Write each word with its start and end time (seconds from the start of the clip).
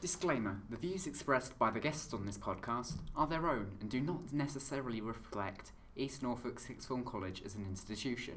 Disclaimer 0.00 0.60
The 0.70 0.76
views 0.76 1.06
expressed 1.06 1.58
by 1.58 1.70
the 1.70 1.80
guests 1.80 2.14
on 2.14 2.24
this 2.24 2.38
podcast 2.38 2.98
are 3.16 3.26
their 3.26 3.48
own 3.48 3.72
and 3.80 3.90
do 3.90 4.00
not 4.00 4.32
necessarily 4.32 5.00
reflect 5.00 5.72
East 5.96 6.22
Norfolk 6.22 6.60
Sixth 6.60 6.86
Form 6.86 7.04
College 7.04 7.42
as 7.44 7.56
an 7.56 7.66
institution. 7.68 8.34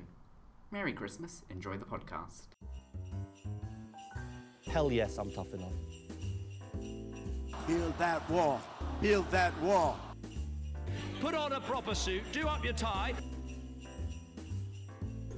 Merry 0.72 0.92
Christmas, 0.94 1.44
enjoy 1.52 1.78
the 1.78 1.86
podcast. 1.86 2.48
Hell 4.68 4.92
yes, 4.92 5.18
I'm 5.18 5.32
tough 5.32 5.54
enough. 5.54 5.72
Build 7.68 7.98
that 8.00 8.28
wall. 8.30 8.60
Build 9.02 9.30
that 9.30 9.56
wall. 9.62 10.00
Put 11.20 11.36
on 11.36 11.54
a 11.54 11.62
proper 11.62 11.94
suit, 11.94 12.24
do 12.32 12.48
up 12.48 12.64
your 12.64 12.74
tie. 12.74 13.14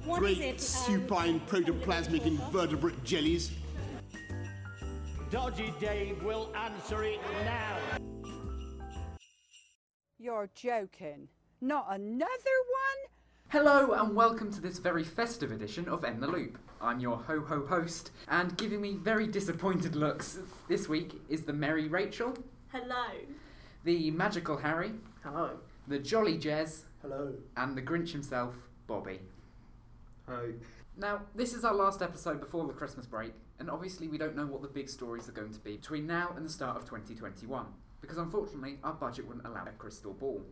What 0.06 0.20
Great 0.20 0.38
is 0.38 0.40
it? 0.40 0.52
um, 0.88 1.00
supine 1.00 1.40
protoplasmic 1.40 2.24
invertebrate 2.26 3.04
jellies. 3.04 3.52
Dodgy 5.34 5.74
Dave 5.80 6.22
will 6.22 6.48
answer 6.54 7.02
it 7.02 7.18
now. 7.44 7.76
You're 10.16 10.48
joking. 10.54 11.26
Not 11.60 11.88
another 11.90 12.28
one? 12.28 13.10
Hello 13.48 13.94
and 13.94 14.14
welcome 14.14 14.52
to 14.52 14.60
this 14.60 14.78
very 14.78 15.02
festive 15.02 15.50
edition 15.50 15.88
of 15.88 16.04
In 16.04 16.20
the 16.20 16.28
Loop. 16.28 16.56
I'm 16.80 17.00
your 17.00 17.16
ho 17.16 17.40
ho 17.40 17.66
host, 17.66 18.12
and 18.28 18.56
giving 18.56 18.80
me 18.80 18.92
very 18.92 19.26
disappointed 19.26 19.96
looks 19.96 20.38
this 20.68 20.88
week 20.88 21.20
is 21.28 21.42
the 21.42 21.52
merry 21.52 21.88
Rachel, 21.88 22.38
Hello. 22.68 23.06
the 23.82 24.12
magical 24.12 24.58
Harry, 24.58 24.92
Hello. 25.24 25.58
the 25.88 25.98
jolly 25.98 26.38
Jez, 26.38 26.82
Hello. 27.02 27.34
and 27.56 27.76
the 27.76 27.82
Grinch 27.82 28.12
himself, 28.12 28.54
Bobby. 28.86 29.18
Hi. 30.28 30.50
Now, 30.96 31.22
this 31.34 31.52
is 31.52 31.64
our 31.64 31.74
last 31.74 32.02
episode 32.02 32.38
before 32.38 32.68
the 32.68 32.72
Christmas 32.72 33.06
break, 33.06 33.32
and 33.58 33.70
obviously 33.70 34.08
we 34.08 34.18
don't 34.18 34.36
know 34.36 34.46
what 34.46 34.62
the 34.62 34.68
big 34.68 34.88
stories 34.88 35.28
are 35.28 35.32
going 35.32 35.52
to 35.52 35.60
be 35.60 35.76
between 35.76 36.06
now 36.06 36.32
and 36.36 36.44
the 36.44 36.50
start 36.50 36.76
of 36.76 36.84
2021, 36.84 37.66
because 38.00 38.18
unfortunately 38.18 38.78
our 38.82 38.92
budget 38.92 39.26
wouldn't 39.26 39.46
allow 39.46 39.64
a 39.64 39.72
crystal 39.72 40.12
ball. 40.12 40.42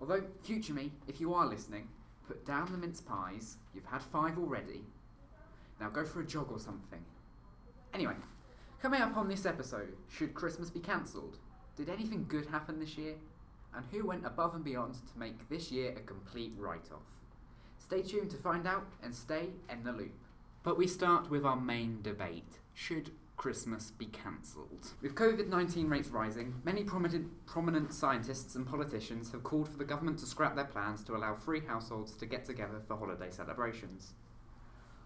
Although, 0.00 0.22
future 0.42 0.74
me, 0.74 0.92
if 1.08 1.20
you 1.20 1.32
are 1.34 1.46
listening, 1.46 1.88
put 2.26 2.44
down 2.44 2.70
the 2.70 2.78
mince 2.78 3.00
pies, 3.00 3.56
you've 3.74 3.86
had 3.86 4.02
five 4.02 4.38
already. 4.38 4.84
Now 5.80 5.88
go 5.88 6.04
for 6.04 6.20
a 6.20 6.26
jog 6.26 6.52
or 6.52 6.58
something. 6.58 7.04
Anyway, 7.94 8.14
coming 8.80 9.00
up 9.00 9.16
on 9.16 9.28
this 9.28 9.46
episode, 9.46 9.96
should 10.08 10.34
Christmas 10.34 10.70
be 10.70 10.80
cancelled? 10.80 11.38
Did 11.76 11.88
anything 11.88 12.26
good 12.28 12.46
happen 12.46 12.78
this 12.78 12.96
year? 12.96 13.14
And 13.74 13.84
who 13.90 14.06
went 14.06 14.24
above 14.24 14.54
and 14.54 14.64
beyond 14.64 14.94
to 14.94 15.18
make 15.18 15.48
this 15.48 15.70
year 15.70 15.94
a 15.96 16.00
complete 16.00 16.52
write 16.56 16.90
off? 16.92 17.02
Stay 17.78 18.02
tuned 18.02 18.30
to 18.30 18.36
find 18.36 18.66
out 18.66 18.86
and 19.02 19.14
stay 19.14 19.50
in 19.70 19.84
the 19.84 19.92
loop. 19.92 20.14
But 20.66 20.76
we 20.76 20.88
start 20.88 21.30
with 21.30 21.44
our 21.44 21.54
main 21.54 22.02
debate. 22.02 22.58
Should 22.74 23.12
Christmas 23.36 23.92
be 23.92 24.06
cancelled? 24.06 24.94
With 25.00 25.14
COVID 25.14 25.46
19 25.46 25.88
rates 25.88 26.08
rising, 26.08 26.60
many 26.64 26.82
prominent, 26.82 27.46
prominent 27.46 27.94
scientists 27.94 28.56
and 28.56 28.66
politicians 28.66 29.30
have 29.30 29.44
called 29.44 29.68
for 29.68 29.78
the 29.78 29.84
government 29.84 30.18
to 30.18 30.26
scrap 30.26 30.56
their 30.56 30.64
plans 30.64 31.04
to 31.04 31.14
allow 31.14 31.36
free 31.36 31.60
households 31.60 32.16
to 32.16 32.26
get 32.26 32.44
together 32.44 32.82
for 32.84 32.96
holiday 32.96 33.30
celebrations. 33.30 34.14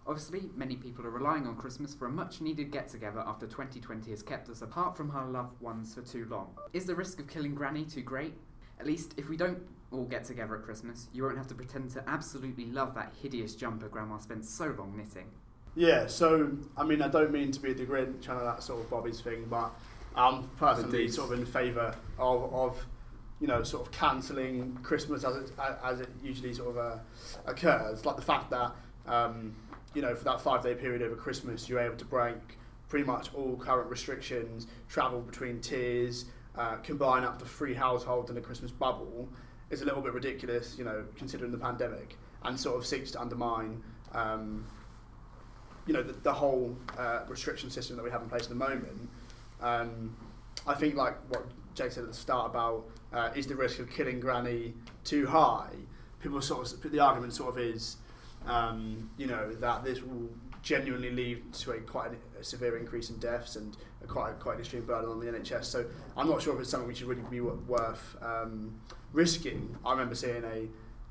Obviously, 0.07 0.49
many 0.55 0.75
people 0.75 1.05
are 1.05 1.11
relying 1.11 1.45
on 1.45 1.55
Christmas 1.55 1.93
for 1.93 2.07
a 2.07 2.11
much 2.11 2.41
needed 2.41 2.71
get 2.71 2.87
together 2.87 3.19
after 3.19 3.45
2020 3.45 4.09
has 4.09 4.23
kept 4.23 4.49
us 4.49 4.63
apart 4.63 4.97
from 4.97 5.11
our 5.11 5.27
loved 5.27 5.61
ones 5.61 5.93
for 5.93 6.01
too 6.01 6.25
long. 6.25 6.57
Is 6.73 6.87
the 6.87 6.95
risk 6.95 7.19
of 7.19 7.27
killing 7.27 7.53
Granny 7.53 7.85
too 7.85 8.01
great? 8.01 8.33
At 8.79 8.87
least, 8.87 9.13
if 9.15 9.29
we 9.29 9.37
don't 9.37 9.61
all 9.91 10.05
get 10.05 10.23
together 10.23 10.55
at 10.55 10.63
Christmas, 10.63 11.07
you 11.13 11.21
won't 11.21 11.37
have 11.37 11.49
to 11.49 11.53
pretend 11.53 11.91
to 11.91 12.09
absolutely 12.09 12.65
love 12.65 12.95
that 12.95 13.13
hideous 13.21 13.53
jumper 13.53 13.89
Grandma 13.89 14.17
spent 14.17 14.43
so 14.43 14.73
long 14.75 14.97
knitting. 14.97 15.29
Yeah, 15.75 16.07
so 16.07 16.51
I 16.75 16.83
mean, 16.83 17.01
I 17.01 17.07
don't 17.07 17.31
mean 17.31 17.51
to 17.51 17.59
be 17.59 17.73
the 17.73 17.85
Grinch, 17.85 18.27
I 18.27 18.35
know 18.35 18.45
that's 18.45 18.65
sort 18.65 18.81
of 18.81 18.89
Bobby's 18.89 19.21
thing, 19.21 19.45
but 19.49 19.71
I'm 20.15 20.49
personally 20.57 21.01
Indeed. 21.01 21.13
sort 21.13 21.31
of 21.31 21.39
in 21.39 21.45
favour 21.45 21.95
of, 22.19 22.53
of, 22.53 22.85
you 23.39 23.47
know, 23.47 23.63
sort 23.63 23.85
of 23.85 23.91
cancelling 23.91 24.77
Christmas 24.83 25.23
as 25.23 25.37
it, 25.37 25.51
as 25.83 26.01
it 26.01 26.09
usually 26.21 26.53
sort 26.53 26.75
of 26.75 26.77
uh, 26.77 26.97
occurs. 27.45 28.05
Like 28.05 28.17
the 28.17 28.21
fact 28.21 28.49
that, 28.49 28.75
um, 29.07 29.55
you 29.93 30.01
know, 30.01 30.13
for 30.13 30.25
that 30.25 30.41
five 30.41 30.61
day 30.61 30.75
period 30.75 31.01
over 31.01 31.15
Christmas, 31.15 31.69
you're 31.69 31.79
able 31.79 31.97
to 31.97 32.05
break 32.05 32.57
pretty 32.89 33.05
much 33.05 33.33
all 33.33 33.55
current 33.55 33.89
restrictions, 33.89 34.67
travel 34.89 35.21
between 35.21 35.61
tiers, 35.61 36.25
uh, 36.57 36.75
combine 36.77 37.23
up 37.23 37.39
to 37.39 37.45
three 37.45 37.73
households 37.73 38.29
in 38.29 38.37
a 38.37 38.41
Christmas 38.41 38.71
bubble 38.71 39.29
is 39.69 39.81
a 39.81 39.85
little 39.85 40.01
bit 40.01 40.11
ridiculous, 40.13 40.75
you 40.77 40.83
know, 40.83 41.05
considering 41.15 41.51
the 41.51 41.57
pandemic, 41.57 42.17
and 42.43 42.59
sort 42.59 42.77
of 42.77 42.85
seeks 42.85 43.11
to 43.11 43.21
undermine. 43.21 43.81
Um, 44.11 44.65
you 45.87 45.93
know 45.93 46.03
the, 46.03 46.13
the 46.13 46.33
whole 46.33 46.75
uh, 46.97 47.21
restriction 47.27 47.69
system 47.69 47.95
that 47.95 48.03
we 48.03 48.11
have 48.11 48.21
in 48.21 48.29
place 48.29 48.43
at 48.43 48.49
the 48.49 48.55
moment. 48.55 49.09
Um, 49.61 50.15
I 50.67 50.73
think 50.75 50.95
like 50.95 51.15
what 51.29 51.45
Jake 51.75 51.91
said 51.91 52.03
at 52.03 52.09
the 52.09 52.15
start 52.15 52.51
about 52.51 52.85
uh, 53.13 53.29
is 53.35 53.47
the 53.47 53.55
risk 53.55 53.79
of 53.79 53.89
killing 53.89 54.19
Granny 54.19 54.73
too 55.03 55.27
high. 55.27 55.69
People 56.21 56.41
sort 56.41 56.71
of 56.71 56.91
the 56.91 56.99
argument 56.99 57.33
sort 57.33 57.49
of 57.49 57.59
is, 57.59 57.97
um, 58.45 59.09
you 59.17 59.25
know, 59.25 59.53
that 59.55 59.83
this 59.83 60.01
will 60.01 60.29
genuinely 60.61 61.09
lead 61.09 61.51
to 61.53 61.71
a 61.71 61.79
quite 61.79 62.11
a 62.39 62.43
severe 62.43 62.77
increase 62.77 63.09
in 63.09 63.17
deaths 63.17 63.55
and 63.55 63.75
a 64.03 64.07
quite 64.07 64.39
quite 64.39 64.55
an 64.55 64.59
extreme 64.59 64.85
burden 64.85 65.09
on 65.09 65.19
the 65.19 65.25
NHS. 65.25 65.65
So 65.65 65.85
I'm 66.15 66.29
not 66.29 66.41
sure 66.41 66.53
if 66.53 66.61
it's 66.61 66.69
something 66.69 66.87
which 66.87 66.97
should 66.97 67.07
really 67.07 67.23
be 67.29 67.41
worth 67.41 68.15
um, 68.21 68.79
risking. 69.13 69.75
I 69.83 69.91
remember 69.91 70.15
seeing 70.15 70.43
a 70.43 70.67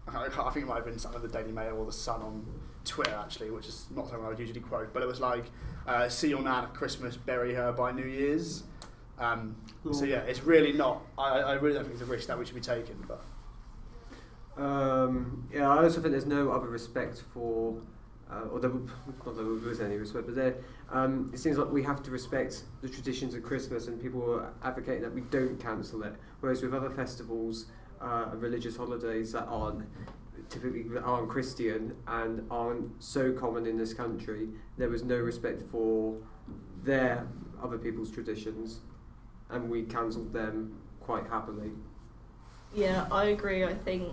I 0.09 0.29
think 0.29 0.65
it 0.65 0.67
might 0.67 0.77
have 0.77 0.85
been 0.85 0.99
something 0.99 1.23
of 1.23 1.31
the 1.31 1.39
Daily 1.39 1.53
Mail 1.53 1.77
or 1.77 1.87
the 1.87 1.93
Sun 1.93 2.23
on 2.23 2.47
Twitter 2.91 3.17
actually, 3.25 3.51
which 3.51 3.67
is 3.73 3.87
not 3.95 4.09
something 4.09 4.25
I 4.27 4.28
would 4.28 4.39
usually 4.39 4.61
quote, 4.61 4.93
but 4.93 5.03
it 5.03 5.06
was 5.06 5.21
like, 5.21 5.45
uh, 5.87 6.09
"See 6.09 6.28
your 6.28 6.43
nan 6.43 6.65
at 6.65 6.75
Christmas, 6.75 7.17
bury 7.17 7.55
her 7.55 7.71
by 7.73 7.93
New 7.93 8.06
Year's." 8.19 8.65
Um, 9.19 9.56
so 9.93 10.05
yeah, 10.05 10.21
it's 10.31 10.43
really 10.43 10.73
not. 10.73 10.97
I, 11.17 11.28
I 11.41 11.53
really 11.55 11.75
don't 11.75 11.84
think 11.84 11.95
it's 11.95 12.03
a 12.03 12.12
risk 12.17 12.27
that 12.28 12.39
we 12.39 12.45
should 12.47 12.55
be 12.55 12.61
taking. 12.61 12.99
But 13.06 13.21
Um, 14.56 15.49
yeah, 15.53 15.69
I 15.71 15.83
also 15.84 16.01
think 16.01 16.12
there's 16.12 16.27
no 16.27 16.51
other 16.51 16.69
respect 16.69 17.23
for, 17.33 17.81
uh, 18.31 18.53
or 18.53 18.61
there, 18.61 18.71
not 18.71 19.25
that 19.25 19.34
there 19.37 19.45
was 19.71 19.81
any 19.81 19.97
respect, 19.97 20.27
but 20.27 20.34
there, 20.34 20.57
um, 20.91 21.31
it 21.33 21.39
seems 21.39 21.57
like 21.57 21.71
we 21.71 21.83
have 21.83 22.03
to 22.03 22.11
respect 22.11 22.65
the 22.83 22.89
traditions 22.89 23.34
of 23.34 23.43
Christmas, 23.43 23.87
and 23.87 24.01
people 24.03 24.22
are 24.34 24.53
advocating 24.62 25.03
that 25.03 25.15
we 25.15 25.22
don't 25.22 25.59
cancel 25.59 26.03
it. 26.03 26.15
Whereas 26.41 26.62
with 26.62 26.75
other 26.75 26.91
festivals 26.91 27.67
uh, 28.01 28.28
and 28.33 28.43
religious 28.43 28.77
holidays 28.77 29.33
that 29.33 29.47
aren't 29.49 29.84
typically 30.49 30.84
aren't 31.03 31.28
Christian 31.28 31.97
and 32.06 32.47
aren't 32.51 33.03
so 33.03 33.33
common 33.33 33.67
in 33.67 33.77
this 33.77 33.95
country, 33.95 34.49
there 34.78 34.89
was 34.89 35.03
no 35.03 35.17
respect 35.17 35.62
for 35.62 36.17
their 36.83 37.27
other 37.62 37.78
people's 37.78 38.11
traditions, 38.11 38.81
and 39.51 39.71
we 39.71 39.83
cancelled 39.83 40.33
them 40.33 40.78
quite 41.01 41.27
happily. 41.27 41.71
Yeah, 42.75 43.06
I 43.11 43.25
agree. 43.25 43.65
I 43.65 43.75
think, 43.75 44.12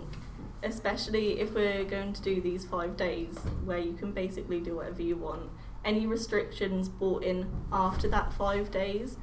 especially 0.62 1.40
if 1.40 1.54
we're 1.54 1.84
going 1.84 2.12
to 2.12 2.22
do 2.22 2.40
these 2.40 2.64
five 2.64 2.96
days 2.96 3.38
where 3.64 3.78
you 3.78 3.94
can 3.94 4.12
basically 4.12 4.60
do 4.60 4.76
whatever 4.76 5.02
you 5.02 5.16
want, 5.16 5.50
any 5.84 6.06
restrictions 6.06 6.88
brought 6.88 7.22
in 7.22 7.48
after 7.72 8.08
that 8.08 8.32
five 8.32 8.70
days, 8.70 9.16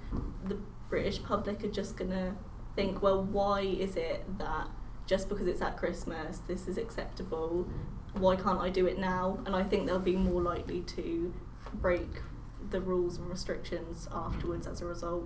the 0.46 0.58
British 0.90 1.22
public 1.22 1.64
are 1.64 1.70
just 1.70 1.98
gonna 1.98 2.36
think, 2.76 3.02
well, 3.02 3.22
why 3.22 3.62
is 3.62 3.96
it 3.96 4.38
that 4.38 4.68
just 5.06 5.30
because 5.30 5.48
it's 5.48 5.62
at 5.62 5.78
Christmas, 5.78 6.40
this 6.48 6.68
is 6.68 6.78
acceptable? 6.78 7.68
Why 8.14 8.36
can't 8.36 8.60
I 8.60 8.70
do 8.70 8.86
it 8.86 8.98
now? 8.98 9.40
And 9.46 9.56
I 9.56 9.64
think 9.64 9.86
they'll 9.86 10.00
be 10.00 10.16
more 10.16 10.42
likely 10.42 10.82
to 10.82 11.34
break 11.74 12.22
the 12.70 12.82
rules 12.82 13.18
and 13.18 13.30
restrictions 13.30 14.08
afterwards 14.12 14.68
as 14.68 14.82
a 14.82 14.86
result. 14.86 15.26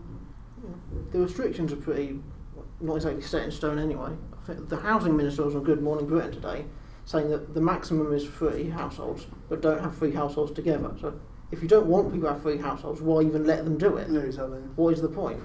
The 1.11 1.19
restrictions 1.19 1.71
are 1.71 1.77
pretty 1.77 2.19
not 2.81 2.95
exactly 2.95 3.21
set 3.21 3.43
in 3.43 3.51
stone 3.51 3.79
anyway. 3.79 4.11
I 4.37 4.45
think 4.45 4.69
the 4.69 4.77
housing 4.77 5.15
minister 5.15 5.43
was 5.43 5.55
on 5.55 5.63
Good 5.63 5.81
Morning 5.81 6.05
Britain 6.05 6.31
today, 6.31 6.65
saying 7.05 7.29
that 7.29 7.53
the 7.53 7.61
maximum 7.61 8.13
is 8.13 8.25
three 8.25 8.69
households, 8.69 9.27
but 9.47 9.61
don't 9.61 9.81
have 9.81 9.97
three 9.97 10.11
households 10.11 10.51
together. 10.51 10.91
So 10.99 11.19
if 11.51 11.61
you 11.61 11.67
don't 11.67 11.87
want 11.87 12.11
people 12.11 12.27
to 12.27 12.33
have 12.33 12.41
three 12.41 12.57
households, 12.57 13.01
why 13.01 13.21
even 13.21 13.45
let 13.45 13.63
them 13.63 13.77
do 13.77 13.97
it? 13.97 14.09
no, 14.09 14.19
exactly. 14.19 14.59
What 14.75 14.93
is 14.93 15.01
the 15.01 15.09
point? 15.09 15.41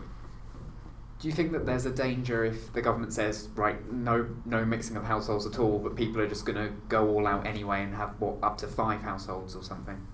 Do 1.25 1.31
you 1.31 1.35
think 1.35 1.53
that 1.53 1.65
there's 1.65 1.87
a 1.87 1.91
danger 1.91 2.45
if 2.45 2.71
the 2.75 2.83
government 2.83 3.15
says, 3.15 3.49
right, 3.55 3.91
no, 3.91 4.29
no 4.45 4.63
mixing 4.63 4.95
of 4.95 5.05
households 5.05 5.47
at 5.47 5.59
all, 5.59 5.79
but 5.79 5.97
people 5.97 6.21
are 6.21 6.29
just 6.29 6.45
going 6.45 6.59
to 6.59 6.71
go 6.91 7.09
all 7.09 7.27
out 7.27 7.47
anyway 7.47 7.83
and 7.83 7.95
have 7.95 8.21
what 8.21 8.37
up 8.43 8.59
to 8.59 8.67
five 8.67 9.01
households 9.01 9.57
or 9.57 9.63
something? 9.63 10.07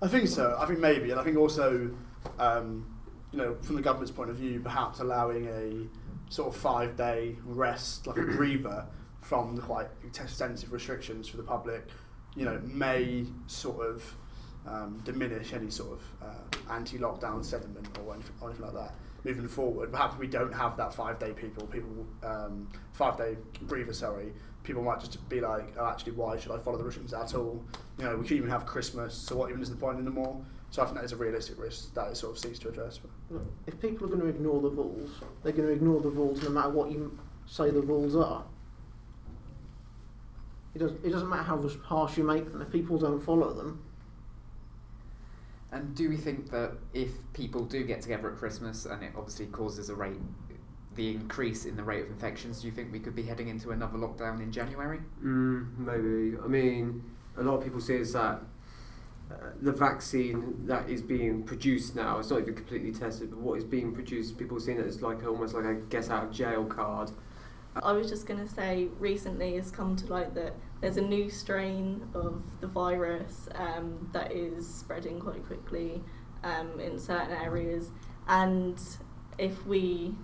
I 0.00 0.08
think 0.08 0.28
so. 0.28 0.56
I 0.58 0.64
think 0.64 0.78
maybe, 0.78 1.10
and 1.10 1.20
I 1.20 1.24
think 1.24 1.36
also, 1.36 1.90
um, 2.38 2.86
you 3.32 3.38
know, 3.38 3.56
from 3.60 3.76
the 3.76 3.82
government's 3.82 4.12
point 4.12 4.30
of 4.30 4.36
view, 4.36 4.60
perhaps 4.60 5.00
allowing 5.00 5.46
a 5.46 6.32
sort 6.32 6.54
of 6.54 6.58
five-day 6.58 7.36
rest, 7.44 8.06
like 8.06 8.16
a 8.16 8.22
breather, 8.22 8.86
from 9.20 9.56
the 9.56 9.60
quite 9.60 9.88
extensive 10.02 10.72
restrictions 10.72 11.28
for 11.28 11.36
the 11.36 11.42
public, 11.42 11.86
you 12.34 12.46
know, 12.46 12.58
may 12.64 13.26
sort 13.46 13.86
of 13.86 14.16
um, 14.66 15.02
diminish 15.04 15.52
any 15.52 15.68
sort 15.68 15.92
of 15.92 16.02
uh, 16.22 16.72
anti-lockdown 16.72 17.44
sentiment 17.44 17.86
or 17.98 18.14
anything, 18.14 18.34
or 18.40 18.48
anything 18.48 18.64
like 18.64 18.74
that 18.74 18.94
moving 19.24 19.48
forward. 19.48 19.90
Perhaps 19.90 20.18
we 20.18 20.26
don't 20.26 20.52
have 20.52 20.76
that 20.76 20.94
five-day 20.94 21.32
people, 21.32 21.66
people 21.66 22.06
um, 22.22 22.68
five-day 22.92 23.36
breather. 23.62 23.92
Sorry, 23.92 24.32
people 24.62 24.82
might 24.82 25.00
just 25.00 25.28
be 25.28 25.40
like, 25.40 25.74
oh, 25.78 25.86
actually, 25.86 26.12
why 26.12 26.38
should 26.38 26.52
I 26.52 26.58
follow 26.58 26.78
the 26.78 26.84
restrictions 26.84 27.14
at 27.14 27.34
all? 27.34 27.64
You 27.98 28.04
know, 28.04 28.16
we 28.16 28.26
could 28.26 28.36
even 28.36 28.50
have 28.50 28.66
Christmas, 28.66 29.14
so 29.14 29.36
what 29.36 29.50
even 29.50 29.62
is 29.62 29.70
the 29.70 29.76
point 29.76 29.98
anymore? 29.98 30.44
So 30.70 30.82
I 30.82 30.86
think 30.86 30.96
that 30.96 31.04
is 31.04 31.12
a 31.12 31.16
realistic 31.16 31.58
risk 31.58 31.94
that 31.94 32.08
it 32.08 32.16
sort 32.16 32.32
of 32.32 32.38
seeks 32.38 32.58
to 32.60 32.68
address. 32.68 32.98
If 33.66 33.80
people 33.80 34.06
are 34.06 34.08
going 34.08 34.22
to 34.22 34.26
ignore 34.26 34.60
the 34.60 34.70
rules, 34.70 35.20
they're 35.42 35.52
going 35.52 35.68
to 35.68 35.74
ignore 35.74 36.00
the 36.00 36.08
rules 36.08 36.42
no 36.42 36.48
matter 36.48 36.70
what 36.70 36.90
you 36.90 37.16
say 37.46 37.70
the 37.70 37.80
rules 37.80 38.16
are. 38.16 38.44
It, 40.74 40.80
does, 40.80 40.92
it 41.04 41.10
doesn't 41.10 41.28
matter 41.28 41.44
how 41.44 41.64
harsh 41.84 42.18
you 42.18 42.24
make 42.24 42.50
them. 42.50 42.60
If 42.60 42.72
people 42.72 42.98
don't 42.98 43.20
follow 43.20 43.52
them, 43.52 43.83
And 45.74 45.92
do 45.92 46.08
we 46.08 46.16
think 46.16 46.52
that 46.52 46.74
if 46.92 47.10
people 47.32 47.64
do 47.64 47.82
get 47.82 48.00
together 48.00 48.30
at 48.30 48.38
Christmas 48.38 48.86
and 48.86 49.02
it 49.02 49.10
obviously 49.16 49.46
causes 49.46 49.90
a 49.90 49.94
rate, 49.96 50.20
the 50.94 51.10
increase 51.10 51.64
in 51.64 51.74
the 51.74 51.82
rate 51.82 52.04
of 52.04 52.10
infections, 52.10 52.60
do 52.60 52.68
you 52.68 52.72
think 52.72 52.92
we 52.92 53.00
could 53.00 53.16
be 53.16 53.24
heading 53.24 53.48
into 53.48 53.72
another 53.72 53.98
lockdown 53.98 54.40
in 54.40 54.52
January? 54.52 55.00
Mm, 55.20 55.76
maybe. 55.78 56.38
I 56.42 56.46
mean, 56.46 57.02
a 57.36 57.42
lot 57.42 57.56
of 57.56 57.64
people 57.64 57.80
say 57.80 57.96
is 57.96 58.12
that 58.12 58.40
uh, 59.32 59.34
the 59.60 59.72
vaccine 59.72 60.64
that 60.66 60.88
is 60.88 61.02
being 61.02 61.42
produced 61.42 61.96
now, 61.96 62.20
it's 62.20 62.30
not 62.30 62.42
even 62.42 62.54
completely 62.54 62.92
tested, 62.92 63.30
but 63.30 63.40
what 63.40 63.58
is 63.58 63.64
being 63.64 63.92
produced, 63.92 64.38
people 64.38 64.56
are 64.56 64.60
seeing 64.60 64.78
it 64.78 64.86
as 64.86 65.02
like 65.02 65.26
almost 65.26 65.56
like 65.56 65.64
a 65.64 65.74
get 65.74 66.08
out 66.08 66.22
of 66.22 66.30
jail 66.30 66.64
card. 66.64 67.10
I 67.82 67.90
was 67.90 68.08
just 68.08 68.28
going 68.28 68.38
to 68.38 68.48
say, 68.48 68.90
recently 69.00 69.56
it's 69.56 69.72
come 69.72 69.96
to 69.96 70.06
light 70.06 70.34
that 70.36 70.54
there's 70.84 70.98
a 70.98 71.00
new 71.00 71.30
strain 71.30 72.06
of 72.12 72.42
the 72.60 72.66
virus 72.66 73.48
um, 73.54 74.06
that 74.12 74.30
is 74.32 74.68
spreading 74.68 75.18
quite 75.18 75.42
quickly 75.46 76.02
um, 76.42 76.78
in 76.78 76.98
certain 76.98 77.30
areas, 77.30 77.88
and 78.28 78.78
if 79.38 79.64
we 79.64 80.14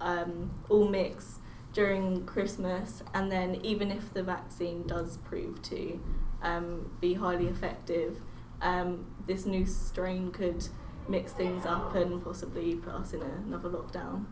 um, 0.00 0.50
all 0.68 0.88
mix 0.88 1.38
during 1.72 2.26
Christmas, 2.26 3.04
and 3.14 3.30
then 3.30 3.64
even 3.64 3.92
if 3.92 4.12
the 4.12 4.24
vaccine 4.24 4.84
does 4.88 5.18
prove 5.18 5.62
to 5.62 6.00
um, 6.42 6.90
be 7.00 7.14
highly 7.14 7.46
effective, 7.46 8.20
um, 8.60 9.06
this 9.28 9.46
new 9.46 9.64
strain 9.64 10.32
could 10.32 10.66
mix 11.08 11.30
things 11.30 11.64
up 11.64 11.94
and 11.94 12.24
possibly 12.24 12.74
put 12.74 12.92
us 12.92 13.12
in 13.12 13.22
another 13.22 13.70
lockdown. 13.70 14.24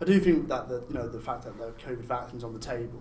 I 0.00 0.06
do 0.06 0.18
think 0.18 0.48
that 0.48 0.68
the 0.68 0.82
you 0.88 0.94
know 0.94 1.08
the 1.08 1.20
fact 1.20 1.44
that 1.44 1.56
the 1.56 1.70
COVID 1.80 2.02
vaccine's 2.02 2.42
on 2.42 2.52
the 2.52 2.58
table 2.58 3.00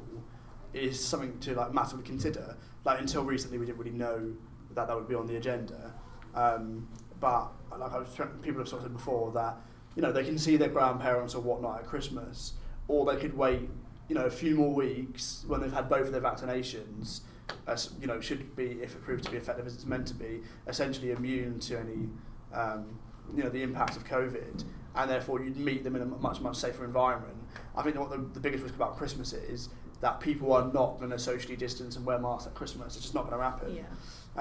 is 0.73 1.03
something 1.03 1.37
to 1.39 1.55
like 1.55 1.73
massively 1.73 2.05
consider. 2.05 2.55
Like 2.85 2.99
until 2.99 3.23
recently, 3.23 3.57
we 3.57 3.65
didn't 3.65 3.79
really 3.79 3.97
know 3.97 4.33
that 4.75 4.87
that 4.87 4.95
would 4.95 5.07
be 5.07 5.15
on 5.15 5.27
the 5.27 5.35
agenda. 5.35 5.93
Um, 6.35 6.87
but 7.19 7.51
like 7.77 7.91
I've, 7.91 8.41
people 8.41 8.59
have 8.59 8.67
sort 8.67 8.81
of 8.81 8.83
said 8.83 8.93
before 8.93 9.31
that 9.33 9.57
you 9.95 10.01
know 10.01 10.11
they 10.11 10.23
can 10.23 10.37
see 10.37 10.57
their 10.57 10.69
grandparents 10.69 11.35
or 11.35 11.41
whatnot 11.41 11.79
at 11.79 11.85
Christmas, 11.85 12.53
or 12.87 13.05
they 13.05 13.19
could 13.19 13.35
wait 13.35 13.69
you 14.07 14.15
know 14.15 14.25
a 14.25 14.31
few 14.31 14.55
more 14.55 14.73
weeks 14.73 15.43
when 15.47 15.61
they've 15.61 15.73
had 15.73 15.89
both 15.89 16.05
of 16.05 16.11
their 16.11 16.21
vaccinations. 16.21 17.21
As 17.65 17.91
you 17.99 18.05
know, 18.05 18.21
should 18.21 18.55
be 18.55 18.79
if 18.83 18.93
it 18.93 19.03
proves 19.03 19.25
to 19.25 19.31
be 19.31 19.37
effective 19.37 19.65
as 19.65 19.73
it's 19.73 19.85
meant 19.85 20.07
to 20.07 20.13
be, 20.13 20.41
essentially 20.67 21.11
immune 21.11 21.59
to 21.61 21.79
any 21.79 22.09
um, 22.53 22.99
you 23.35 23.43
know 23.43 23.49
the 23.49 23.63
impacts 23.63 23.97
of 23.97 24.05
COVID, 24.05 24.63
and 24.95 25.09
therefore 25.09 25.41
you'd 25.41 25.57
meet 25.57 25.83
them 25.83 25.95
in 25.95 26.03
a 26.03 26.05
much 26.05 26.41
much 26.41 26.57
safer 26.57 26.85
environment. 26.85 27.38
I 27.75 27.81
think 27.83 27.97
what 27.97 28.09
the, 28.09 28.17
the 28.17 28.39
biggest 28.39 28.63
risk 28.63 28.75
about 28.75 28.97
Christmas 28.97 29.33
is 29.33 29.69
that 30.01 30.19
people 30.19 30.53
are 30.53 30.71
not 30.71 30.97
going 30.99 31.11
to 31.11 31.19
socially 31.19 31.55
distance 31.55 31.95
and 31.95 32.05
wear 32.05 32.19
masks 32.19 32.47
at 32.47 32.55
Christmas. 32.55 32.95
It's 32.95 33.03
just 33.03 33.15
not 33.15 33.29
going 33.29 33.37
to 33.37 33.43
happen. 33.43 33.75
Yeah. 33.75 33.83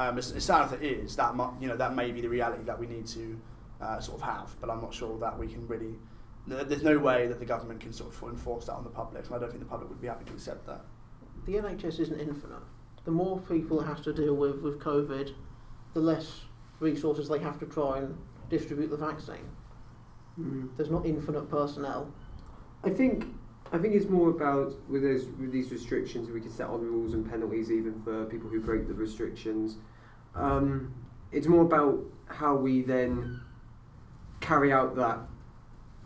Um, 0.00 0.18
as, 0.18 0.32
as 0.32 0.44
sad 0.44 0.66
as 0.66 0.72
it 0.72 0.82
is, 0.82 1.16
that 1.16 1.34
mu- 1.34 1.50
you 1.60 1.66
know 1.68 1.76
that 1.76 1.94
may 1.94 2.12
be 2.12 2.20
the 2.20 2.28
reality 2.28 2.62
that 2.64 2.78
we 2.78 2.86
need 2.86 3.06
to 3.08 3.40
uh, 3.80 4.00
sort 4.00 4.20
of 4.20 4.28
have, 4.28 4.56
but 4.60 4.70
I'm 4.70 4.80
not 4.80 4.94
sure 4.94 5.18
that 5.18 5.38
we 5.38 5.48
can 5.48 5.66
really. 5.66 5.94
There's 6.46 6.82
no 6.82 6.98
way 6.98 7.26
that 7.26 7.38
the 7.40 7.44
government 7.44 7.80
can 7.80 7.92
sort 7.92 8.14
of 8.14 8.22
enforce 8.22 8.66
that 8.66 8.72
on 8.72 8.84
the 8.84 8.90
public, 8.90 9.26
and 9.26 9.34
I 9.34 9.38
don't 9.38 9.50
think 9.50 9.62
the 9.62 9.68
public 9.68 9.90
would 9.90 10.00
be 10.00 10.06
happy 10.08 10.24
to 10.26 10.32
accept 10.32 10.66
that. 10.66 10.80
the 11.44 11.54
NHS 11.54 12.00
isn't 12.00 12.18
infinite. 12.20 12.62
The 13.04 13.10
more 13.10 13.38
people 13.40 13.80
it 13.80 13.86
has 13.86 14.00
to 14.02 14.12
deal 14.12 14.34
with 14.34 14.62
with 14.62 14.78
COVID, 14.78 15.32
the 15.94 16.00
less 16.00 16.42
resources 16.80 17.28
they 17.28 17.38
have 17.40 17.58
to 17.58 17.66
try 17.66 17.98
and 17.98 18.16
distribute 18.48 18.88
the 18.88 18.96
vaccine. 18.96 19.48
Mm. 20.38 20.70
There's 20.76 20.90
not 20.90 21.04
infinite 21.04 21.50
personnel. 21.50 22.12
I 22.84 22.90
think 22.90 23.26
I 23.72 23.78
think 23.78 23.94
it's 23.94 24.08
more 24.08 24.30
about 24.30 24.74
with 24.88 25.02
those 25.02 25.26
with 25.38 25.52
these 25.52 25.70
restrictions 25.70 26.30
we 26.30 26.40
can 26.40 26.50
set 26.50 26.68
on 26.68 26.80
rules 26.80 27.14
and 27.14 27.28
penalties 27.28 27.70
even 27.70 28.00
for 28.02 28.24
people 28.26 28.48
who 28.48 28.60
break 28.60 28.88
the 28.88 28.94
restrictions. 28.94 29.76
Um, 30.34 30.94
it's 31.32 31.46
more 31.46 31.62
about 31.62 32.00
how 32.26 32.54
we 32.54 32.82
then 32.82 33.40
carry 34.40 34.72
out 34.72 34.96
that 34.96 35.18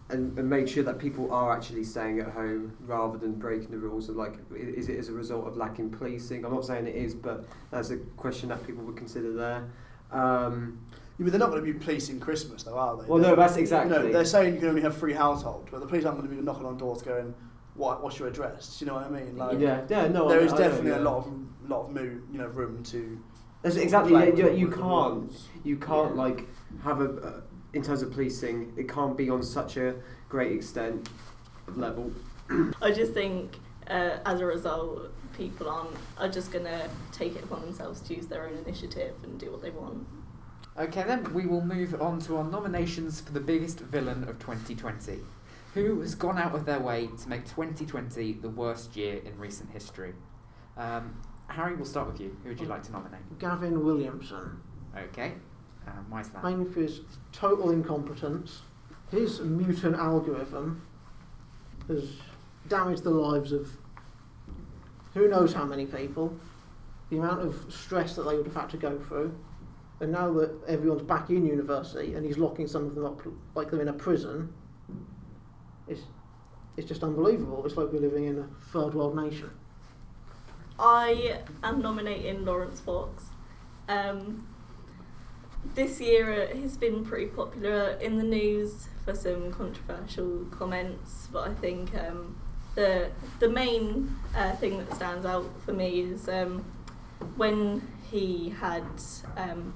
and, 0.08 0.36
and 0.38 0.48
make 0.48 0.69
sure 0.69 0.82
that 0.82 0.98
people 0.98 1.32
are 1.32 1.54
actually 1.56 1.84
staying 1.84 2.20
at 2.20 2.28
home 2.28 2.76
rather 2.80 3.19
than 3.19 3.32
breaking 3.34 3.70
the 3.70 3.78
rules. 3.78 4.08
Like, 4.08 4.34
is 4.54 4.88
it 4.88 4.98
as 4.98 5.08
a 5.08 5.12
result 5.12 5.46
of 5.46 5.56
lacking 5.56 5.90
policing? 5.90 6.44
I'm 6.44 6.52
not 6.52 6.64
saying 6.64 6.86
it 6.86 6.96
is, 6.96 7.14
but 7.14 7.44
that's 7.70 7.90
a 7.90 7.96
question 8.16 8.48
that 8.50 8.66
people 8.66 8.84
would 8.84 8.96
consider 8.96 9.32
there. 9.32 9.70
Um, 10.10 10.84
Yeah, 11.19 11.25
but 11.25 11.32
they're 11.32 11.38
not 11.41 11.50
going 11.50 11.64
to 11.64 11.73
be 11.73 11.79
policing 11.79 12.20
Christmas, 12.20 12.62
though, 12.62 12.76
are 12.79 12.97
they? 12.97 13.09
well, 13.09 13.19
no, 13.19 13.29
They're- 13.29 13.37
that's 13.37 13.56
You 13.56 13.61
exactly. 13.62 13.97
know, 13.97 14.12
they're 14.12 14.25
saying 14.25 14.55
you 14.55 14.61
can 14.61 14.69
only 14.70 14.82
have 14.82 14.97
three 14.97 15.12
households, 15.12 15.69
but 15.70 15.81
the 15.81 15.87
police 15.87 16.05
aren't 16.05 16.19
going 16.19 16.29
to 16.31 16.35
be 16.37 16.43
knocking 16.43 16.67
on 16.67 16.76
doors 16.79 17.03
going, 17.03 17.35
"What? 17.75 18.03
What's 18.03 18.19
your 18.19 18.29
address?" 18.29 18.79
Do 18.79 18.85
you 18.85 18.91
know 18.91 18.97
what 18.97 19.06
I 19.06 19.11
mean? 19.11 19.37
Like, 19.37 19.59
yeah, 19.61 19.82
yeah, 19.88 20.09
no. 20.09 20.29
there 20.29 20.41
I- 20.41 20.44
is 20.44 20.53
I 20.53 20.56
know, 20.56 20.62
definitely 20.62 20.91
yeah. 20.93 20.99
a 20.99 21.00
lot 21.00 21.19
of 21.26 21.32
lot 21.69 21.85
of 21.87 21.91
mo- 21.94 22.00
you 22.32 22.38
know 22.38 22.47
room 22.49 22.82
to. 22.85 23.19
That's 23.62 23.76
exactly. 23.76 24.12
Yeah, 24.14 24.25
you, 24.49 24.50
you 24.53 24.69
can't. 24.69 25.31
You 25.64 25.76
can't 25.76 26.17
Yeah. 26.17 26.23
like 26.23 26.49
have 26.82 27.00
a 27.00 27.11
uh, 27.11 27.41
in 27.75 27.82
terms 27.82 28.03
of 28.03 28.11
policing. 28.12 28.73
It 28.76 28.88
can't 28.88 29.17
be 29.17 29.31
on 29.31 29.43
such 29.43 29.76
a 29.76 29.94
great 30.29 30.53
extent 30.53 31.08
level. 31.76 32.11
I 32.82 32.91
just 32.91 33.12
think 33.12 33.56
uh, 33.88 34.19
as 34.26 34.41
a 34.41 34.47
result, 34.47 35.11
people 35.37 35.69
aren't 35.69 35.91
are 36.19 36.29
just 36.29 36.50
gonna 36.53 36.88
take 37.12 37.37
it 37.37 37.44
upon 37.44 37.61
themselves 37.62 38.00
to 38.03 38.15
use 38.17 38.26
their 38.26 38.47
own 38.47 38.56
initiative 38.67 39.15
and 39.23 39.38
do 39.38 39.50
what 39.53 39.62
they 39.62 39.70
want. 39.70 40.06
Okay, 40.78 41.02
then 41.02 41.32
we 41.34 41.46
will 41.46 41.60
move 41.64 42.00
on 42.00 42.19
to 42.20 42.38
our 42.38 42.44
nominations 42.44 43.20
for 43.20 43.32
the 43.32 43.40
biggest 43.40 43.80
villain 43.80 44.24
of 44.24 44.38
2020. 44.38 45.20
Who 45.74 46.00
has 46.00 46.14
gone 46.14 46.38
out 46.38 46.54
of 46.54 46.64
their 46.64 46.80
way 46.80 47.08
to 47.22 47.28
make 47.28 47.44
2020 47.44 48.34
the 48.34 48.48
worst 48.48 48.96
year 48.96 49.20
in 49.24 49.38
recent 49.38 49.70
history? 49.70 50.14
Um, 50.76 51.14
Harry, 51.48 51.74
we'll 51.74 51.84
start 51.84 52.10
with 52.10 52.20
you. 52.20 52.34
Who 52.42 52.50
would 52.50 52.60
you 52.60 52.66
like 52.66 52.82
to 52.84 52.92
nominate? 52.92 53.38
Gavin 53.38 53.84
Williamson, 53.84 54.60
Okay, 54.96 55.32
um, 55.86 56.19
is 56.19 56.28
that? 56.30 56.42
mainly 56.44 56.70
for 56.70 56.80
his 56.80 57.00
total 57.32 57.70
incompetence, 57.70 58.60
his 59.10 59.40
mutant 59.40 59.96
algorithm 59.96 60.82
has 61.88 62.12
damaged 62.69 63.02
the 63.04 63.10
lives 63.10 63.52
of 63.52 63.69
who 65.12 65.28
knows 65.28 65.52
how 65.52 65.64
many 65.64 65.84
people, 65.84 66.34
the 67.10 67.19
amount 67.19 67.40
of 67.42 67.66
stress 67.70 68.16
that 68.16 68.22
they 68.22 68.36
would 68.36 68.46
have 68.46 68.54
had 68.56 68.70
to 68.70 68.76
go 68.78 68.98
through, 68.98 69.34
and 70.02 70.10
now 70.10 70.32
that 70.32 70.50
everyone's 70.66 71.02
back 71.02 71.31
in 71.31 71.46
university 71.46 72.14
and 72.14 72.26
he's 72.26 72.37
locking 72.37 72.66
some 72.66 72.87
of 72.87 72.96
them 72.96 73.06
up 73.06 73.22
like 73.54 73.70
they're 73.70 73.81
in 73.81 73.88
a 73.88 73.93
prison, 73.93 74.52
it's, 75.87 76.02
it's 76.76 76.88
just 76.88 77.05
unbelievable. 77.05 77.65
It's 77.65 77.77
like 77.77 77.93
we're 77.93 78.00
living 78.00 78.24
in 78.24 78.38
a 78.41 78.48
third 78.72 78.94
world 78.94 79.15
nation. 79.15 79.50
I 80.77 81.38
am 81.62 81.81
nominating 81.81 82.44
Laurence 82.44 82.81
Fox. 82.81 83.27
Um, 83.88 84.48
this 85.77 86.00
year 86.00 86.48
uh, 86.50 86.56
he's 86.56 86.77
been 86.77 87.05
pretty 87.05 87.27
popular 87.27 87.91
in 88.00 88.19
the 88.19 88.24
news 88.24 88.88
for 89.05 89.15
some 89.15 89.53
controversial 89.53 90.46
comments, 90.50 91.29
but 91.32 91.48
I 91.48 91.55
think 91.55 91.94
um, 91.94 92.41
the 92.74 93.12
the 93.38 93.48
main 93.48 94.17
uh, 94.34 94.53
thing 94.56 94.79
that 94.79 94.93
stands 94.96 95.24
out 95.24 95.48
for 95.65 95.72
me 95.72 96.00
is 96.00 96.29
um, 96.29 96.65
when 97.36 97.86
he 98.12 98.50
had 98.50 98.84
um, 99.38 99.72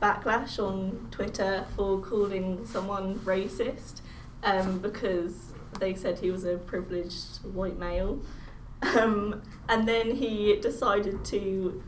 backlash 0.00 0.58
on 0.58 1.08
Twitter 1.10 1.64
for 1.74 1.98
calling 2.00 2.66
someone 2.66 3.18
racist 3.20 4.02
um, 4.44 4.78
because 4.78 5.52
they 5.80 5.94
said 5.94 6.18
he 6.18 6.30
was 6.30 6.44
a 6.44 6.58
privileged 6.58 7.42
white 7.44 7.78
male. 7.78 8.20
Um, 8.82 9.42
and 9.68 9.88
then 9.88 10.14
he 10.16 10.56
decided 10.60 11.24
to 11.26 11.82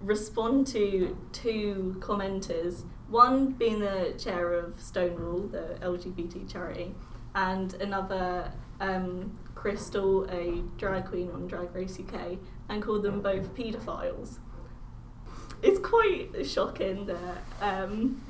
respond 0.00 0.66
to 0.68 1.16
two 1.32 1.96
commenters, 2.00 2.82
one 3.08 3.52
being 3.52 3.80
the 3.80 4.14
chair 4.18 4.52
of 4.52 4.80
Stonewall, 4.80 5.48
the 5.48 5.78
LGBT 5.80 6.52
charity, 6.52 6.94
and 7.34 7.74
another 7.74 8.52
um, 8.80 9.32
Crystal, 9.54 10.24
a 10.30 10.62
drag 10.76 11.06
queen 11.06 11.30
on 11.30 11.46
Drag 11.46 11.74
Race 11.74 11.98
UK, 11.98 12.38
and 12.68 12.82
called 12.82 13.02
them 13.02 13.22
both 13.22 13.54
paedophiles. 13.54 14.38
It's 15.62 15.78
quite 15.78 16.30
shocking 16.46 17.06
that 17.06 17.38
um, 17.60 18.22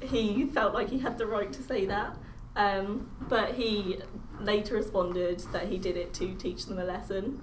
he 0.00 0.46
felt 0.46 0.74
like 0.74 0.90
he 0.90 0.98
had 0.98 1.18
the 1.18 1.26
right 1.26 1.52
to 1.52 1.62
say 1.62 1.86
that. 1.86 2.16
Um, 2.54 3.10
but 3.28 3.54
he 3.54 3.98
later 4.40 4.76
responded 4.76 5.40
that 5.52 5.68
he 5.68 5.78
did 5.78 5.96
it 5.96 6.12
to 6.14 6.34
teach 6.34 6.66
them 6.66 6.78
a 6.78 6.84
lesson. 6.84 7.40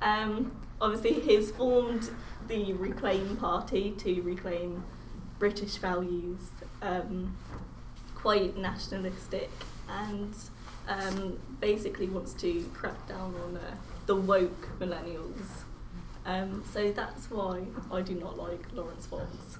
Um, 0.00 0.56
obviously, 0.80 1.20
he's 1.20 1.50
formed 1.50 2.10
the 2.48 2.72
Reclaim 2.74 3.36
Party 3.36 3.92
to 3.98 4.20
reclaim 4.22 4.84
British 5.38 5.76
values, 5.76 6.50
um, 6.82 7.36
quite 8.14 8.56
nationalistic, 8.56 9.50
and 9.88 10.34
um, 10.88 11.38
basically 11.60 12.08
wants 12.08 12.34
to 12.34 12.62
crack 12.74 13.08
down 13.08 13.34
on 13.42 13.56
uh, 13.56 13.74
the 14.06 14.16
woke 14.16 14.68
millennials. 14.78 15.64
Um, 16.24 16.62
so 16.70 16.92
that's 16.92 17.30
why 17.30 17.62
I 17.90 18.02
do 18.02 18.14
not 18.14 18.38
like 18.38 18.72
Laurence 18.72 19.06
Fox. 19.06 19.58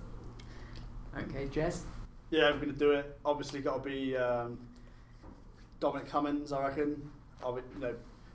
Okay, 1.17 1.47
Jez? 1.47 1.83
Yeah, 2.31 2.51
we're 2.51 2.59
going 2.59 2.73
to 2.73 2.79
do 2.79 2.93
it. 2.93 3.19
Obviously, 3.25 3.61
got 3.61 3.83
to 3.83 3.89
be 3.89 4.17
um, 4.17 4.59
Dominic 5.81 6.09
Cummings, 6.09 6.53
I 6.53 6.63
reckon. 6.63 7.11
Of 7.43 7.59
it, 7.59 7.65
you 7.75 7.81
know, 7.81 7.95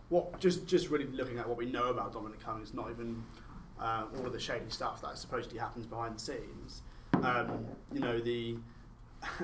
what 0.10 0.40
just 0.40 0.68
just 0.68 0.90
really 0.90 1.06
looking 1.06 1.40
at 1.40 1.48
what 1.48 1.58
we 1.58 1.66
know 1.66 1.86
about 1.86 2.14
Dominic 2.14 2.40
Cummings, 2.44 2.74
not 2.74 2.92
even 2.92 3.24
uh, 3.80 4.04
all 4.18 4.26
of 4.26 4.34
the 4.34 4.40
shady 4.40 4.70
stuff 4.70 5.02
that 5.02 5.18
supposedly 5.18 5.58
happens 5.58 5.86
behind 5.86 6.16
the 6.16 6.20
scenes. 6.20 6.82
Um, 7.14 7.66
you 7.94 8.00
know, 8.00 8.20
the 8.20 8.58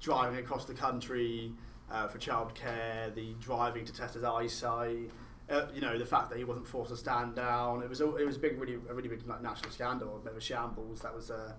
driving 0.00 0.38
across 0.38 0.64
the 0.64 0.74
country 0.74 1.52
uh, 1.90 2.08
for 2.08 2.18
childcare, 2.18 3.14
the 3.14 3.34
driving 3.40 3.84
to 3.84 3.92
test 3.92 4.14
his 4.14 4.24
eyesight. 4.24 5.10
Uh, 5.50 5.66
you 5.74 5.80
know 5.80 5.98
the 5.98 6.06
fact 6.06 6.30
that 6.30 6.38
he 6.38 6.44
wasn't 6.44 6.66
forced 6.66 6.90
to 6.90 6.96
stand 6.96 7.34
down. 7.34 7.82
It 7.82 7.88
was 7.88 8.00
a, 8.00 8.16
it 8.16 8.24
was 8.24 8.36
a 8.36 8.38
big, 8.38 8.58
really 8.60 8.74
a 8.74 8.94
really 8.94 9.08
big 9.08 9.26
like, 9.26 9.42
national 9.42 9.72
scandal, 9.72 10.16
a 10.16 10.20
bit 10.20 10.32
of 10.32 10.38
a 10.38 10.40
shambles 10.40 11.00
that 11.00 11.14
was 11.14 11.30
uh, 11.30 11.52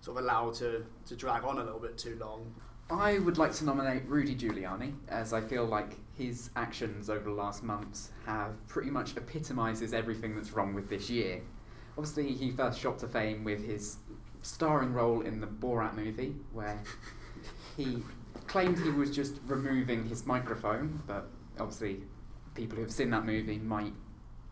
sort 0.00 0.18
of 0.18 0.24
allowed 0.24 0.54
to, 0.56 0.84
to 1.06 1.16
drag 1.16 1.44
on 1.44 1.58
a 1.58 1.64
little 1.64 1.80
bit 1.80 1.96
too 1.96 2.18
long. 2.20 2.54
I 2.90 3.18
would 3.18 3.36
like 3.36 3.52
to 3.54 3.64
nominate 3.64 4.06
Rudy 4.06 4.34
Giuliani, 4.34 4.94
as 5.08 5.32
I 5.34 5.42
feel 5.42 5.66
like 5.66 5.96
his 6.16 6.50
actions 6.56 7.10
over 7.10 7.24
the 7.24 7.34
last 7.34 7.62
months 7.62 8.10
have 8.24 8.66
pretty 8.66 8.90
much 8.90 9.16
epitomises 9.16 9.92
everything 9.92 10.34
that's 10.34 10.52
wrong 10.52 10.74
with 10.74 10.88
this 10.88 11.10
year. 11.10 11.42
Obviously, 11.98 12.32
he 12.32 12.50
first 12.50 12.80
shot 12.80 12.98
to 13.00 13.08
fame 13.08 13.44
with 13.44 13.64
his 13.64 13.98
starring 14.40 14.94
role 14.94 15.20
in 15.20 15.40
the 15.40 15.46
Borat 15.46 15.94
movie, 15.94 16.36
where 16.52 16.82
he 17.76 18.02
claimed 18.46 18.78
he 18.78 18.90
was 18.90 19.14
just 19.14 19.34
removing 19.46 20.08
his 20.08 20.24
microphone, 20.24 21.02
but 21.06 21.28
obviously, 21.58 22.02
people 22.58 22.76
who 22.76 22.82
have 22.82 22.92
seen 22.92 23.10
that 23.10 23.24
movie 23.24 23.58
might 23.58 23.94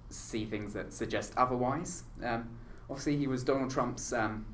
see 0.08 0.44
things 0.44 0.72
that 0.72 0.92
suggest 0.92 1.32
otherwise. 1.36 2.04
Um, 2.25 2.48
obviously, 2.88 3.16
he 3.16 3.26
was 3.26 3.42
Donald 3.42 3.70
Trump's 3.70 4.12
um, 4.12 4.46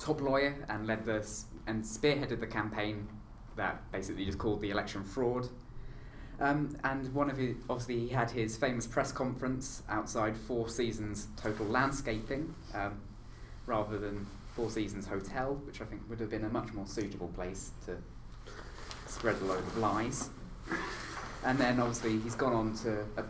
top 0.00 0.20
lawyer 0.20 0.56
and 0.68 0.86
led 0.86 1.04
the 1.04 1.26
and 1.66 1.84
spearheaded 1.84 2.40
the 2.40 2.46
campaign 2.46 3.08
that 3.56 3.90
basically 3.92 4.24
just 4.24 4.38
called 4.38 4.60
the 4.60 4.70
election 4.70 5.04
fraud. 5.04 5.48
Um, 6.38 6.76
and 6.84 7.12
one 7.14 7.30
of 7.30 7.38
his, 7.38 7.56
obviously, 7.68 8.00
he 8.00 8.08
had 8.08 8.30
his 8.30 8.56
famous 8.56 8.86
press 8.86 9.10
conference 9.10 9.82
outside 9.88 10.36
Four 10.36 10.68
Seasons 10.68 11.28
Total 11.36 11.66
Landscaping, 11.66 12.54
um, 12.74 13.00
rather 13.66 13.98
than 13.98 14.26
Four 14.54 14.70
Seasons 14.70 15.06
Hotel, 15.06 15.54
which 15.66 15.80
I 15.80 15.84
think 15.84 16.02
would 16.08 16.20
have 16.20 16.30
been 16.30 16.44
a 16.44 16.48
much 16.50 16.72
more 16.74 16.86
suitable 16.86 17.28
place 17.28 17.70
to 17.86 17.96
spread 19.06 19.36
a 19.40 19.44
load 19.44 19.58
of 19.58 19.78
lies. 19.78 20.30
And 21.46 21.58
then 21.58 21.78
obviously 21.78 22.18
he's 22.18 22.34
gone 22.34 22.52
on 22.52 22.74
to 22.78 23.04
uh, 23.16 23.22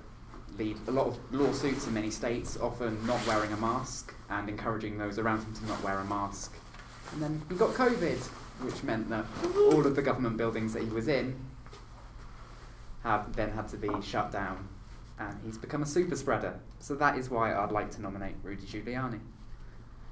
lead 0.57 0.79
a 0.89 0.91
lot 0.91 1.07
of 1.07 1.19
lawsuits 1.33 1.87
in 1.87 1.93
many 1.93 2.11
states, 2.11 2.57
often 2.57 3.07
not 3.07 3.25
wearing 3.27 3.53
a 3.53 3.59
mask 3.59 4.15
and 4.31 4.49
encouraging 4.49 4.97
those 4.97 5.19
around 5.19 5.43
him 5.43 5.53
to 5.53 5.67
not 5.67 5.83
wear 5.85 5.99
a 5.99 6.05
mask. 6.07 6.57
And 7.13 7.23
then 7.23 7.43
he 7.51 7.57
got 7.57 7.75
COVID, 7.75 8.19
which 8.63 8.83
meant 8.83 9.11
that 9.11 9.27
all 9.71 9.87
of 9.87 9.95
the 9.95 10.01
government 10.01 10.39
buildings 10.39 10.73
that 10.73 10.83
he 10.83 10.89
was 10.89 11.09
in 11.09 11.39
have 13.03 13.37
then 13.37 13.51
had 13.51 13.69
to 13.69 13.77
be 13.77 13.91
shut 14.01 14.33
down. 14.33 14.67
And 15.19 15.39
he's 15.45 15.59
become 15.59 15.83
a 15.83 15.87
super 15.87 16.17
spreader. 16.17 16.59
So 16.79 16.95
that 16.95 17.19
is 17.19 17.29
why 17.29 17.55
I'd 17.55 17.71
like 17.71 17.91
to 17.93 18.03
nominate 18.03 18.37
Rudy 18.43 18.67
Giuliani. 18.67 19.21